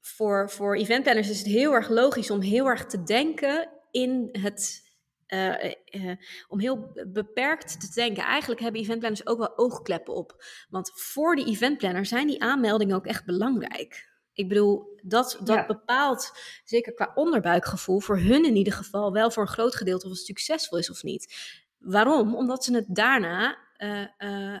voor, 0.00 0.50
voor 0.50 0.76
eventplanners 0.76 1.30
is 1.30 1.38
het 1.38 1.46
heel 1.46 1.72
erg 1.72 1.88
logisch 1.88 2.30
om 2.30 2.40
heel 2.40 2.66
erg 2.66 2.86
te 2.86 3.02
denken 3.02 3.68
in 3.90 4.28
het. 4.32 4.82
Uh, 5.28 5.64
uh, 5.90 6.12
om 6.48 6.60
heel 6.60 6.92
beperkt 7.06 7.80
te 7.80 8.00
denken. 8.00 8.22
Eigenlijk 8.22 8.60
hebben 8.60 8.80
eventplanners 8.80 9.26
ook 9.26 9.38
wel 9.38 9.58
oogkleppen 9.58 10.14
op. 10.14 10.44
Want 10.68 10.90
voor 10.94 11.36
die 11.36 11.46
eventplanner 11.46 12.06
zijn 12.06 12.26
die 12.26 12.42
aanmeldingen 12.42 12.96
ook 12.96 13.06
echt 13.06 13.24
belangrijk. 13.24 14.13
Ik 14.34 14.48
bedoel, 14.48 14.98
dat, 15.02 15.38
dat 15.44 15.66
bepaalt, 15.66 16.32
zeker 16.64 16.94
qua 16.94 17.12
onderbuikgevoel, 17.14 18.00
voor 18.00 18.18
hun 18.18 18.44
in 18.44 18.56
ieder 18.56 18.72
geval 18.72 19.12
wel 19.12 19.30
voor 19.30 19.42
een 19.42 19.48
groot 19.48 19.74
gedeelte 19.74 20.06
of 20.06 20.12
het 20.12 20.20
succesvol 20.20 20.78
is 20.78 20.90
of 20.90 21.02
niet. 21.02 21.34
Waarom? 21.78 22.34
Omdat 22.34 22.64
ze 22.64 22.74
het 22.74 22.86
daarna 22.88 23.58
uh, 23.78 24.06
uh, 24.18 24.58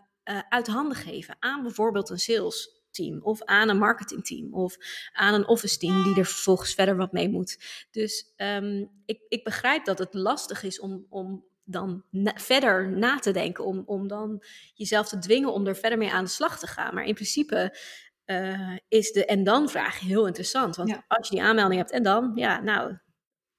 uit 0.48 0.66
handen 0.66 0.96
geven 0.96 1.36
aan 1.38 1.62
bijvoorbeeld 1.62 2.10
een 2.10 2.18
sales 2.18 2.82
team 2.90 3.20
of 3.22 3.42
aan 3.42 3.68
een 3.68 3.78
marketingteam 3.78 4.54
of 4.54 4.76
aan 5.12 5.34
een 5.34 5.48
office 5.48 5.78
team 5.78 6.02
die 6.02 6.18
er 6.18 6.26
vervolgens 6.26 6.74
verder 6.74 6.96
wat 6.96 7.12
mee 7.12 7.28
moet. 7.28 7.58
Dus 7.90 8.32
um, 8.36 8.90
ik, 9.06 9.20
ik 9.28 9.44
begrijp 9.44 9.84
dat 9.84 9.98
het 9.98 10.14
lastig 10.14 10.62
is 10.62 10.80
om, 10.80 11.06
om 11.08 11.44
dan 11.64 12.02
verder 12.34 12.88
na 12.88 13.18
te 13.18 13.30
denken, 13.30 13.64
om, 13.64 13.82
om 13.86 14.08
dan 14.08 14.44
jezelf 14.74 15.08
te 15.08 15.18
dwingen 15.18 15.52
om 15.52 15.66
er 15.66 15.76
verder 15.76 15.98
mee 15.98 16.12
aan 16.12 16.24
de 16.24 16.30
slag 16.30 16.58
te 16.58 16.66
gaan. 16.66 16.94
Maar 16.94 17.04
in 17.04 17.14
principe 17.14 17.78
uh, 18.26 18.76
is 18.88 19.12
de 19.12 19.24
en 19.24 19.44
dan 19.44 19.68
vraag 19.68 20.00
heel 20.00 20.26
interessant. 20.26 20.76
Want 20.76 21.00
als 21.08 21.28
je 21.28 21.34
die 21.34 21.44
aanmelding 21.44 21.80
hebt 21.80 21.92
en 21.92 22.02
dan, 22.02 22.32
ja, 22.34 22.60
nou, 22.60 22.98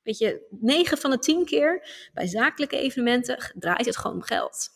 weet 0.01 0.17
je, 0.17 0.47
9 0.60 0.97
van 0.97 1.12
de 1.12 1.19
10 1.19 1.45
keer 1.45 1.88
bij 2.13 2.28
zakelijke 2.28 2.78
evenementen 2.78 3.51
draait 3.56 3.86
het 3.86 3.97
gewoon 3.97 4.15
om 4.15 4.21
geld. 4.21 4.73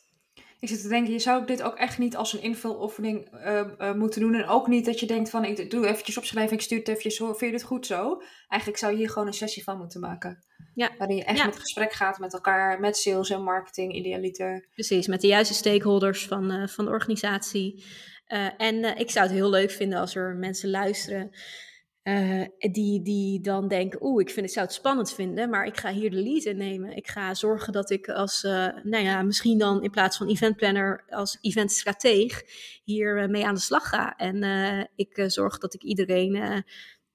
Ik 0.59 0.69
zit 0.69 0.81
te 0.81 0.87
denken, 0.87 1.13
je 1.13 1.19
zou 1.19 1.45
dit 1.45 1.61
ook 1.61 1.75
echt 1.75 1.97
niet 1.97 2.15
als 2.15 2.33
een 2.33 2.41
invuloefening 2.41 3.33
uh, 3.33 3.61
uh, 3.79 3.93
moeten 3.93 4.21
doen. 4.21 4.33
En 4.33 4.47
ook 4.47 4.67
niet 4.67 4.85
dat 4.85 4.99
je 4.99 5.05
denkt 5.05 5.29
van, 5.29 5.45
ik 5.45 5.71
doe 5.71 5.87
eventjes 5.87 6.17
opschrijven, 6.17 6.55
ik 6.55 6.61
stuur 6.61 6.77
het 6.77 6.87
eventjes, 6.87 7.17
vind 7.17 7.39
je 7.39 7.51
dit 7.51 7.63
goed 7.63 7.85
zo? 7.85 8.21
Eigenlijk 8.47 8.81
zou 8.81 8.91
je 8.91 8.97
hier 8.97 9.09
gewoon 9.09 9.27
een 9.27 9.33
sessie 9.33 9.63
van 9.63 9.77
moeten 9.77 9.99
maken. 9.99 10.45
Ja. 10.73 10.91
Waarin 10.97 11.15
je 11.15 11.23
echt 11.23 11.37
ja. 11.37 11.45
met 11.45 11.59
gesprek 11.59 11.93
gaat 11.93 12.19
met 12.19 12.33
elkaar, 12.33 12.79
met 12.79 12.97
sales 12.97 13.29
en 13.29 13.43
marketing, 13.43 13.93
idealiter. 13.93 14.67
Precies, 14.73 15.07
met 15.07 15.21
de 15.21 15.27
juiste 15.27 15.53
stakeholders 15.53 16.27
van, 16.27 16.51
uh, 16.51 16.67
van 16.67 16.85
de 16.85 16.91
organisatie. 16.91 17.83
En 18.57 18.97
ik 18.97 19.11
zou 19.11 19.25
het 19.25 19.35
heel 19.35 19.49
leuk 19.49 19.71
vinden 19.71 19.99
als 19.99 20.15
er 20.15 20.35
mensen 20.35 20.69
luisteren 20.69 21.31
uh, 22.03 22.45
die, 22.71 23.01
die 23.01 23.41
dan 23.41 23.67
denken, 23.67 24.03
oeh, 24.03 24.21
ik 24.21 24.29
vind, 24.29 24.45
het 24.45 24.53
zou 24.53 24.65
het 24.65 24.75
spannend 24.75 25.13
vinden, 25.13 25.49
maar 25.49 25.65
ik 25.65 25.77
ga 25.77 25.91
hier 25.91 26.11
de 26.11 26.21
lead 26.21 26.55
nemen. 26.55 26.95
Ik 26.95 27.07
ga 27.07 27.33
zorgen 27.33 27.73
dat 27.73 27.89
ik 27.89 28.09
als, 28.09 28.41
nou 28.83 28.97
ja, 28.97 29.21
misschien 29.21 29.57
dan 29.57 29.83
in 29.83 29.89
plaats 29.89 30.17
van 30.17 30.27
eventplanner 30.27 31.03
als 31.09 31.37
eventstrateeg 31.41 32.43
hier 32.83 33.29
mee 33.29 33.45
aan 33.45 33.53
de 33.53 33.59
slag 33.59 33.89
ga. 33.89 34.15
En 34.15 34.43
ik 34.95 35.23
zorg 35.27 35.57
dat 35.57 35.73
ik 35.73 35.83
iedereen 35.83 36.63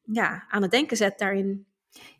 ja, 0.03 0.45
aan 0.49 0.63
het 0.63 0.71
denken 0.71 0.97
zet 0.97 1.19
daarin. 1.19 1.67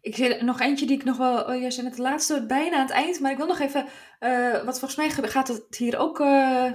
Ik 0.01 0.15
zie 0.17 0.43
nog 0.43 0.61
eentje 0.61 0.87
die 0.87 0.97
ik 0.97 1.05
nog 1.05 1.17
wel. 1.17 1.45
Oh, 1.45 1.61
jij 1.61 1.71
zei 1.71 1.87
het 1.89 1.99
laatste 1.99 2.47
bijna 2.47 2.77
aan 2.77 2.87
het 2.87 2.91
eind. 2.91 3.21
Maar 3.21 3.31
ik 3.31 3.37
wil 3.37 3.47
nog 3.47 3.61
even. 3.61 3.87
Uh, 4.21 4.65
wat 4.65 4.79
volgens 4.79 4.97
mij 4.97 5.11
gaat 5.11 5.49
het 5.49 5.77
hier 5.77 5.99
ook. 5.99 6.21
Uh, 6.21 6.27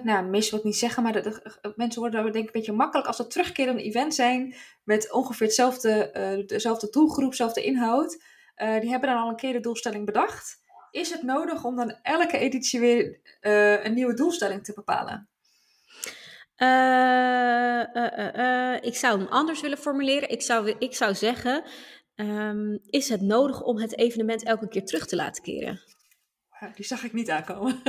nou, 0.04 0.30
wil 0.30 0.42
ik 0.42 0.64
niet 0.64 0.78
zeggen. 0.78 1.04
Maar 1.04 1.12
de, 1.12 1.22
de, 1.22 1.74
mensen 1.76 2.02
worden 2.02 2.24
denk 2.24 2.36
ik 2.36 2.44
een 2.44 2.60
beetje 2.60 2.72
makkelijk. 2.72 3.08
Als 3.08 3.18
het 3.18 3.32
terugkerende 3.32 3.84
event 3.84 4.16
zijn. 4.16 4.56
Met 4.84 5.12
ongeveer 5.12 5.46
hetzelfde, 5.46 6.44
dezelfde 6.48 6.90
doelgroep, 6.90 7.30
dezelfde 7.30 7.64
inhoud. 7.64 8.24
die 8.56 8.90
hebben 8.90 9.10
dan 9.10 9.18
al 9.18 9.30
een 9.30 9.36
keer 9.36 9.54
de 9.54 9.60
doelstelling 9.60 10.06
bedacht. 10.06 10.58
Is 10.92 11.12
het 11.12 11.24
nodig 11.24 11.64
om 11.64 11.76
dan 11.76 11.98
elke 12.02 12.38
editie 12.38 12.80
weer 12.80 13.20
een 13.86 13.94
nieuwe 13.94 14.14
doelstelling 14.14 14.64
te 14.64 14.74
bepalen? 14.74 15.30
ik 18.82 18.96
zou 18.96 19.20
hem 19.20 19.28
anders 19.28 19.62
willen 19.62 19.78
formuleren. 19.78 20.30
Ik 20.30 20.42
zou, 20.42 20.76
ik 20.80 20.96
zou 20.96 21.16
zeggen. 21.16 21.64
Um, 22.22 22.80
is 22.90 23.10
het 23.10 23.22
nodig 23.22 23.62
om 23.62 23.78
het 23.78 23.98
evenement 23.98 24.44
elke 24.44 24.68
keer 24.68 24.86
terug 24.86 25.06
te 25.06 25.16
laten 25.16 25.44
keren? 25.44 25.80
Die 26.76 26.86
zag 26.86 27.04
ik 27.04 27.14
niet 27.14 27.30
aankomen. 27.30 27.82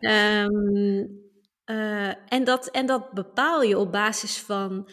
um, 0.00 1.22
uh, 1.76 2.32
en, 2.32 2.44
dat, 2.44 2.70
en 2.70 2.86
dat 2.86 3.12
bepaal 3.12 3.62
je 3.62 3.78
op 3.78 3.92
basis 3.92 4.38
van 4.38 4.90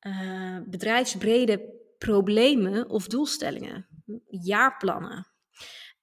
uh, 0.00 0.58
bedrijfsbrede 0.66 1.80
problemen 1.98 2.88
of 2.88 3.06
doelstellingen, 3.06 3.86
jaarplannen. 4.28 5.26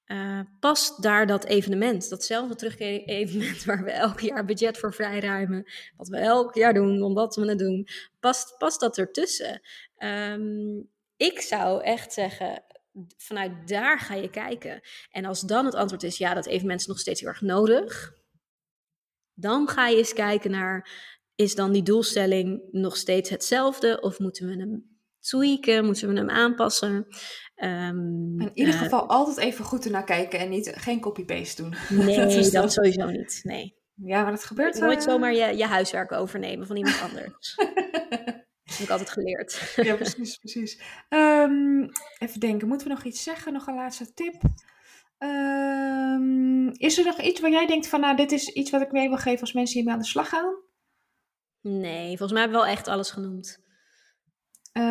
Uh, 0.06 0.40
past 0.60 1.02
daar 1.02 1.26
dat 1.26 1.44
evenement, 1.44 2.08
datzelfde 2.08 2.54
terugkeer-evenement 2.54 3.64
waar 3.68 3.84
we 3.84 3.90
elk 3.90 4.20
jaar 4.20 4.44
budget 4.44 4.78
voor 4.78 4.94
vrijruimen, 4.94 5.64
wat 5.96 6.08
we 6.08 6.16
elk 6.16 6.54
jaar 6.54 6.74
doen 6.74 7.02
omdat 7.02 7.36
we 7.36 7.48
het 7.48 7.58
doen, 7.58 7.88
past, 8.20 8.58
past 8.58 8.80
dat 8.80 8.98
ertussen? 8.98 9.60
Um, 9.98 10.90
ik 11.20 11.40
zou 11.40 11.82
echt 11.82 12.12
zeggen, 12.12 12.62
vanuit 13.16 13.68
daar 13.68 13.98
ga 13.98 14.14
je 14.14 14.30
kijken. 14.30 14.80
En 15.10 15.24
als 15.24 15.40
dan 15.40 15.64
het 15.64 15.74
antwoord 15.74 16.02
is, 16.02 16.18
ja, 16.18 16.34
dat 16.34 16.46
evenement 16.46 16.80
is 16.80 16.86
nog 16.86 16.98
steeds 16.98 17.20
heel 17.20 17.28
erg 17.28 17.40
nodig. 17.40 18.12
Dan 19.34 19.68
ga 19.68 19.88
je 19.88 19.96
eens 19.96 20.12
kijken 20.12 20.50
naar, 20.50 20.90
is 21.34 21.54
dan 21.54 21.72
die 21.72 21.82
doelstelling 21.82 22.62
nog 22.70 22.96
steeds 22.96 23.30
hetzelfde? 23.30 24.00
Of 24.00 24.18
moeten 24.18 24.46
we 24.46 24.56
hem 24.56 24.98
tweaken? 25.20 25.84
Moeten 25.84 26.08
we 26.08 26.16
hem 26.16 26.30
aanpassen? 26.30 27.06
Um, 27.56 28.40
in 28.40 28.50
ieder 28.54 28.74
uh, 28.74 28.80
geval 28.80 29.08
altijd 29.08 29.36
even 29.36 29.64
goed 29.64 29.84
ernaar 29.84 30.04
kijken 30.04 30.38
en 30.38 30.48
niet 30.48 30.72
geen 30.74 31.00
copy-paste 31.00 31.62
doen. 31.62 31.74
Nee, 32.04 32.16
dat, 32.16 32.52
dat 32.52 32.72
sowieso 32.72 33.06
niet. 33.06 33.40
Nee. 33.42 33.78
Ja, 33.94 34.22
maar 34.22 34.30
dat 34.30 34.44
gebeurt. 34.44 34.76
Je 34.76 34.82
nooit 34.82 35.02
zomaar 35.02 35.34
je, 35.34 35.56
je 35.56 35.66
huiswerk 35.66 36.12
overnemen 36.12 36.66
van 36.66 36.76
iemand 36.76 37.00
anders. 37.00 37.54
Heb 38.80 38.88
ik 38.88 38.94
altijd 38.94 39.10
geleerd. 39.10 39.72
Ja, 39.88 39.94
precies, 39.94 40.36
precies. 40.36 40.80
Um, 41.08 41.90
even 42.18 42.40
denken, 42.40 42.68
moeten 42.68 42.86
we 42.88 42.92
nog 42.92 43.04
iets 43.04 43.22
zeggen? 43.22 43.52
Nog 43.52 43.66
een 43.66 43.74
laatste 43.74 44.14
tip? 44.14 44.42
Um, 45.18 46.68
is 46.72 46.98
er 46.98 47.04
nog 47.04 47.20
iets 47.20 47.40
waar 47.40 47.50
jij 47.50 47.66
denkt 47.66 47.86
van, 47.86 48.00
nou, 48.00 48.16
dit 48.16 48.32
is 48.32 48.48
iets 48.48 48.70
wat 48.70 48.80
ik 48.80 48.92
mee 48.92 49.08
wil 49.08 49.18
geven 49.18 49.40
als 49.40 49.52
mensen 49.52 49.74
hiermee 49.74 49.94
aan 49.94 50.00
de 50.00 50.06
slag 50.06 50.28
gaan? 50.28 50.54
Nee, 51.60 52.06
volgens 52.06 52.32
mij 52.32 52.40
hebben 52.40 52.60
we 52.60 52.64
wel 52.66 52.74
echt 52.74 52.88
alles 52.88 53.10
genoemd. 53.10 53.62
Uh, 54.72 54.84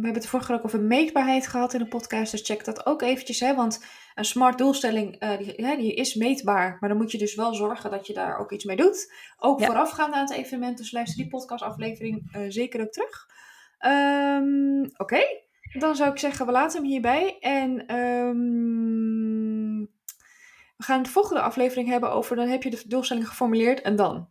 we 0.00 0.04
hebben 0.04 0.14
het 0.14 0.26
vorige 0.26 0.48
keer 0.48 0.56
ook 0.56 0.64
over 0.64 0.80
meetbaarheid 0.80 1.46
gehad 1.46 1.72
in 1.72 1.78
de 1.78 1.88
podcast, 1.88 2.30
dus 2.30 2.46
check 2.46 2.64
dat 2.64 2.86
ook 2.86 3.02
eventjes. 3.02 3.40
Hè, 3.40 3.54
want 3.54 3.84
een 4.14 4.24
smart 4.24 4.58
doelstelling 4.58 5.22
uh, 5.22 5.38
die, 5.38 5.62
ja, 5.62 5.76
die, 5.76 5.94
is 5.94 6.14
meetbaar, 6.14 6.76
maar 6.80 6.88
dan 6.88 6.98
moet 6.98 7.10
je 7.12 7.18
dus 7.18 7.34
wel 7.34 7.54
zorgen 7.54 7.90
dat 7.90 8.06
je 8.06 8.14
daar 8.14 8.38
ook 8.38 8.52
iets 8.52 8.64
mee 8.64 8.76
doet. 8.76 9.12
Ook 9.36 9.60
ja. 9.60 9.66
voorafgaand 9.66 10.14
aan 10.14 10.20
het 10.20 10.32
evenement, 10.32 10.78
dus 10.78 10.92
luister 10.92 11.16
die 11.16 11.28
podcastaflevering 11.28 12.36
uh, 12.36 12.42
zeker 12.48 12.80
ook 12.80 12.92
terug. 12.92 13.26
Um, 13.86 14.84
Oké, 14.84 15.02
okay. 15.02 15.44
dan 15.72 15.96
zou 15.96 16.10
ik 16.10 16.18
zeggen, 16.18 16.46
we 16.46 16.52
laten 16.52 16.80
hem 16.80 16.90
hierbij. 16.90 17.38
En 17.38 17.96
um, 17.96 19.90
we 20.76 20.84
gaan 20.84 21.02
de 21.02 21.10
volgende 21.10 21.42
aflevering 21.42 21.88
hebben 21.88 22.12
over, 22.12 22.36
dan 22.36 22.48
heb 22.48 22.62
je 22.62 22.70
de 22.70 22.82
doelstelling 22.86 23.28
geformuleerd 23.28 23.80
en 23.80 23.96
dan. 23.96 24.28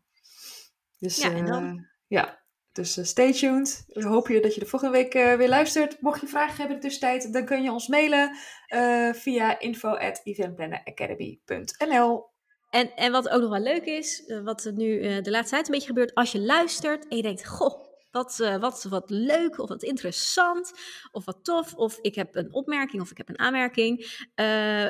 Dus 0.97 1.17
ja, 1.21 1.31
en 1.31 1.45
dan? 1.45 1.85
ja, 2.07 2.39
dus 2.77 2.97
uh, 2.97 3.05
stay 3.05 3.33
tuned. 3.33 3.85
We 3.87 4.05
hopen 4.05 4.41
dat 4.41 4.53
je 4.53 4.59
de 4.59 4.65
volgende 4.65 4.97
week 4.97 5.13
uh, 5.13 5.33
weer 5.33 5.49
luistert. 5.49 6.01
Mocht 6.01 6.21
je 6.21 6.27
vragen 6.27 6.57
hebben 6.57 6.75
in 6.75 6.81
de 6.81 6.87
tussentijd, 6.87 7.33
dan 7.33 7.45
kun 7.45 7.63
je 7.63 7.71
ons 7.71 7.87
mailen 7.87 8.37
uh, 8.75 9.13
via 9.13 9.59
info.eventplannenacademy.nl 9.59 12.25
en, 12.69 12.95
en 12.95 13.11
wat 13.11 13.29
ook 13.29 13.41
nog 13.41 13.49
wel 13.49 13.59
leuk 13.59 13.85
is, 13.85 14.33
wat 14.43 14.71
nu 14.73 15.21
de 15.21 15.31
laatste 15.31 15.53
tijd 15.53 15.67
een 15.67 15.73
beetje 15.73 15.87
gebeurt, 15.87 16.13
als 16.13 16.31
je 16.31 16.39
luistert 16.39 17.07
en 17.07 17.17
je 17.17 17.23
denkt, 17.23 17.47
goh, 17.47 17.86
wat, 18.17 18.37
uh, 18.41 18.55
wat, 18.55 18.85
wat 18.89 19.09
leuk 19.09 19.59
of 19.59 19.69
wat 19.69 19.83
interessant 19.83 20.71
of 21.11 21.25
wat 21.25 21.39
tof. 21.43 21.73
Of 21.73 21.97
ik 22.01 22.15
heb 22.15 22.35
een 22.35 22.53
opmerking 22.53 23.01
of 23.01 23.11
ik 23.11 23.17
heb 23.17 23.29
een 23.29 23.39
aanmerking. 23.39 23.99
Uh, 23.99 24.05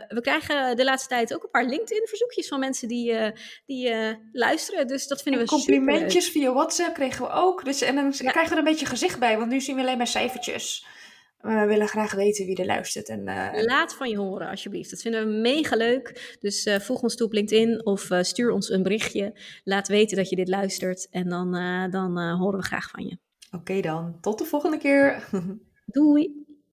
we 0.07 0.19
krijgen 0.21 0.77
de 0.77 0.83
laatste 0.83 1.09
tijd 1.09 1.33
ook 1.33 1.43
een 1.43 1.49
paar 1.49 1.65
LinkedIn-verzoekjes 1.65 2.47
van 2.47 2.59
mensen 2.59 2.87
die, 2.87 3.11
uh, 3.11 3.27
die 3.65 3.93
luisteren. 4.31 4.87
Dus 4.87 5.07
dat 5.07 5.21
vinden 5.21 5.41
en 5.41 5.47
we 5.47 5.53
Complimentjes 5.53 6.29
via 6.29 6.53
WhatsApp 6.53 6.93
kregen 6.93 7.25
we 7.25 7.31
ook. 7.31 7.65
Dus, 7.65 7.81
en 7.81 7.95
dan 7.95 8.13
ja. 8.17 8.31
krijgen 8.31 8.43
we 8.43 8.51
er 8.51 8.57
een 8.57 8.71
beetje 8.71 8.85
gezicht 8.85 9.19
bij, 9.19 9.37
want 9.37 9.49
nu 9.49 9.61
zien 9.61 9.75
we 9.75 9.81
alleen 9.81 9.97
maar 9.97 10.07
cijfertjes. 10.07 10.85
We 11.37 11.65
willen 11.65 11.87
graag 11.87 12.13
weten 12.13 12.45
wie 12.45 12.55
er 12.55 12.65
luistert. 12.65 13.09
En, 13.09 13.23
Laat 13.65 13.93
van 13.95 14.09
je 14.09 14.17
horen, 14.17 14.49
alsjeblieft. 14.49 14.89
Dat 14.89 15.01
vinden 15.01 15.25
we 15.25 15.33
mega 15.33 15.75
leuk. 15.75 16.37
Dus 16.39 16.69
volg 16.79 17.01
ons 17.01 17.15
toe 17.15 17.25
op 17.25 17.33
LinkedIn 17.33 17.85
of 17.85 18.09
stuur 18.21 18.51
ons 18.51 18.69
een 18.69 18.83
berichtje. 18.83 19.33
Laat 19.63 19.87
weten 19.87 20.17
dat 20.17 20.29
je 20.29 20.35
dit 20.35 20.47
luistert 20.47 21.07
en 21.11 21.29
dan, 21.29 21.51
dan 21.91 22.31
horen 22.31 22.59
we 22.59 22.65
graag 22.65 22.89
van 22.89 23.03
je. 23.03 23.17
Oké 23.47 23.57
okay 23.57 23.81
dan, 23.81 24.17
tot 24.21 24.37
de 24.37 24.45
volgende 24.45 24.77
keer. 24.77 25.29
Doei! 25.85 26.45